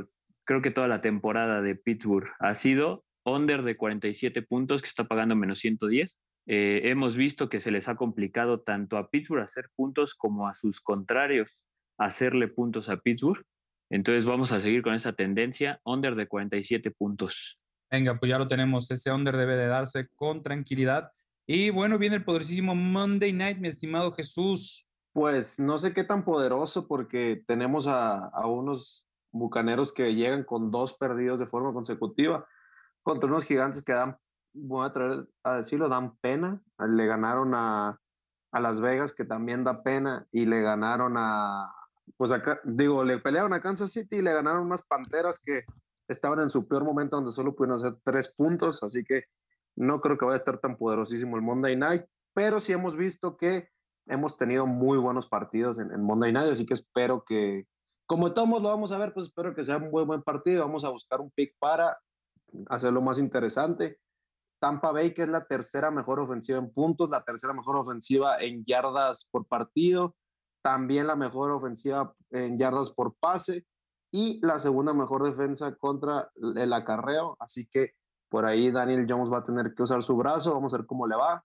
[0.44, 5.02] creo que toda la temporada de Pittsburgh ha sido under de 47 puntos que está
[5.02, 6.20] pagando menos 110.
[6.46, 10.54] Eh, hemos visto que se les ha complicado tanto a Pittsburgh hacer puntos como a
[10.54, 11.64] sus contrarios
[11.98, 13.44] hacerle puntos a Pittsburgh.
[13.90, 17.58] Entonces vamos a seguir con esa tendencia, under de 47 puntos.
[17.90, 18.90] Venga, pues ya lo tenemos.
[18.90, 21.12] Ese under debe de darse con tranquilidad.
[21.46, 24.86] Y bueno, viene el poderosísimo Monday Night, mi estimado Jesús.
[25.12, 30.94] Pues no sé qué tan poderoso porque tenemos a, unos bucaneros que llegan con dos
[30.94, 32.46] perdidos de forma consecutiva
[33.02, 34.16] contra unos gigantes que dan,
[34.54, 36.60] voy a traer a decirlo, dan pena.
[36.78, 38.00] Le ganaron a,
[38.50, 41.70] a Las Vegas, que también da pena, y le ganaron a,
[42.16, 45.64] pues acá, digo, le pelearon a Kansas City y le ganaron unas panteras que
[46.08, 49.24] estaban en su peor momento donde solo pudieron hacer tres puntos, así que
[49.76, 53.36] no creo que vaya a estar tan poderosísimo el Monday Night, pero sí hemos visto
[53.36, 53.68] que
[54.06, 57.66] hemos tenido muy buenos partidos en, Monday Night, así que espero que,
[58.06, 60.84] como todos lo vamos a ver, pues espero que sea un buen, buen partido, vamos
[60.84, 61.96] a buscar un pick para
[62.68, 63.98] hacerlo más interesante.
[64.60, 68.62] Tampa Bay, que es la tercera mejor ofensiva en puntos, la tercera mejor ofensiva en
[68.64, 70.14] yardas por partido,
[70.62, 73.66] también la mejor ofensiva en yardas por pase
[74.16, 77.36] y la segunda mejor defensa contra el acarreo.
[77.40, 77.94] Así que
[78.28, 81.08] por ahí Daniel Jones va a tener que usar su brazo, vamos a ver cómo
[81.08, 81.44] le va.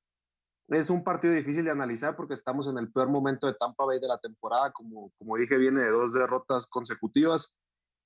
[0.67, 3.99] Es un partido difícil de analizar porque estamos en el peor momento de Tampa Bay
[3.99, 7.57] de la temporada, como, como dije, viene de dos derrotas consecutivas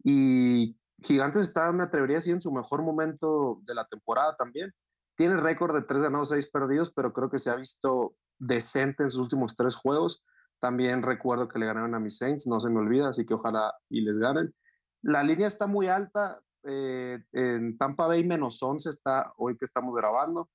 [0.02, 4.74] y Gigantes está, me atrevería a decir, en su mejor momento de la temporada también.
[5.18, 9.12] Tiene récord de tres ganados, seis perdidos, pero creo que se ha visto decente en
[9.12, 10.24] sus últimos tres juegos.
[10.64, 13.74] También recuerdo que le ganaron a mis Saints, no se me olvida, así que ojalá
[13.90, 14.56] y les ganen.
[15.02, 19.94] La línea está muy alta, eh, en Tampa Bay menos 11 está hoy que estamos
[19.94, 20.50] grabando.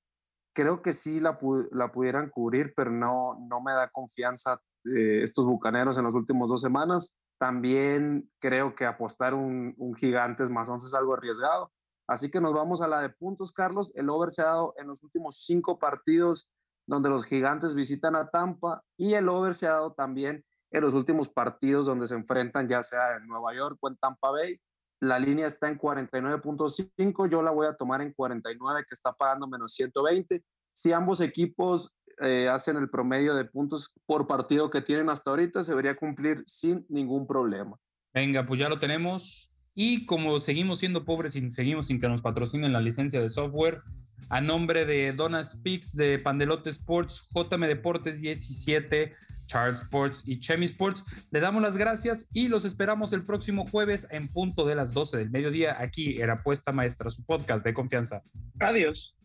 [0.51, 5.95] Creo que sí la, pudieran cubrir, pero no, no me da confianza eh, estos bucaneros
[5.99, 7.15] en las últimas dos semanas.
[7.37, 11.71] También creo que apostar un, un Gigantes más 11 es algo arriesgado.
[12.07, 13.91] Así que nos vamos a la de puntos, Carlos.
[13.93, 16.49] El over se ha dado en los últimos cinco partidos
[16.89, 20.95] donde los gigantes visitan a Tampa y el over se ha dado también en los
[20.95, 24.59] últimos partidos donde se enfrentan ya sea en Nueva York o en Tampa Bay.
[24.99, 29.47] La línea está en 49.5, yo la voy a tomar en 49 que está pagando
[29.47, 30.43] menos 120.
[30.73, 35.61] Si ambos equipos eh, hacen el promedio de puntos por partido que tienen hasta ahorita,
[35.61, 37.77] se debería cumplir sin ningún problema.
[38.15, 39.53] Venga, pues ya lo tenemos.
[39.75, 43.83] Y como seguimos siendo pobres y seguimos sin que nos patrocinen la licencia de software,
[44.29, 49.13] a nombre de Donna Speaks, de Pandelote Sports, JM Deportes 17,
[49.47, 54.07] Charles Sports y Chemi Sports, le damos las gracias y los esperamos el próximo jueves
[54.11, 58.21] en punto de las 12 del mediodía aquí en Apuesta Maestra, su podcast de confianza.
[58.59, 59.15] Adiós.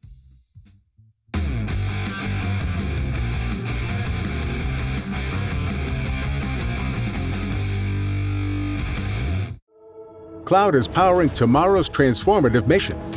[10.45, 13.17] Cloud is powering tomorrow's transformative missions.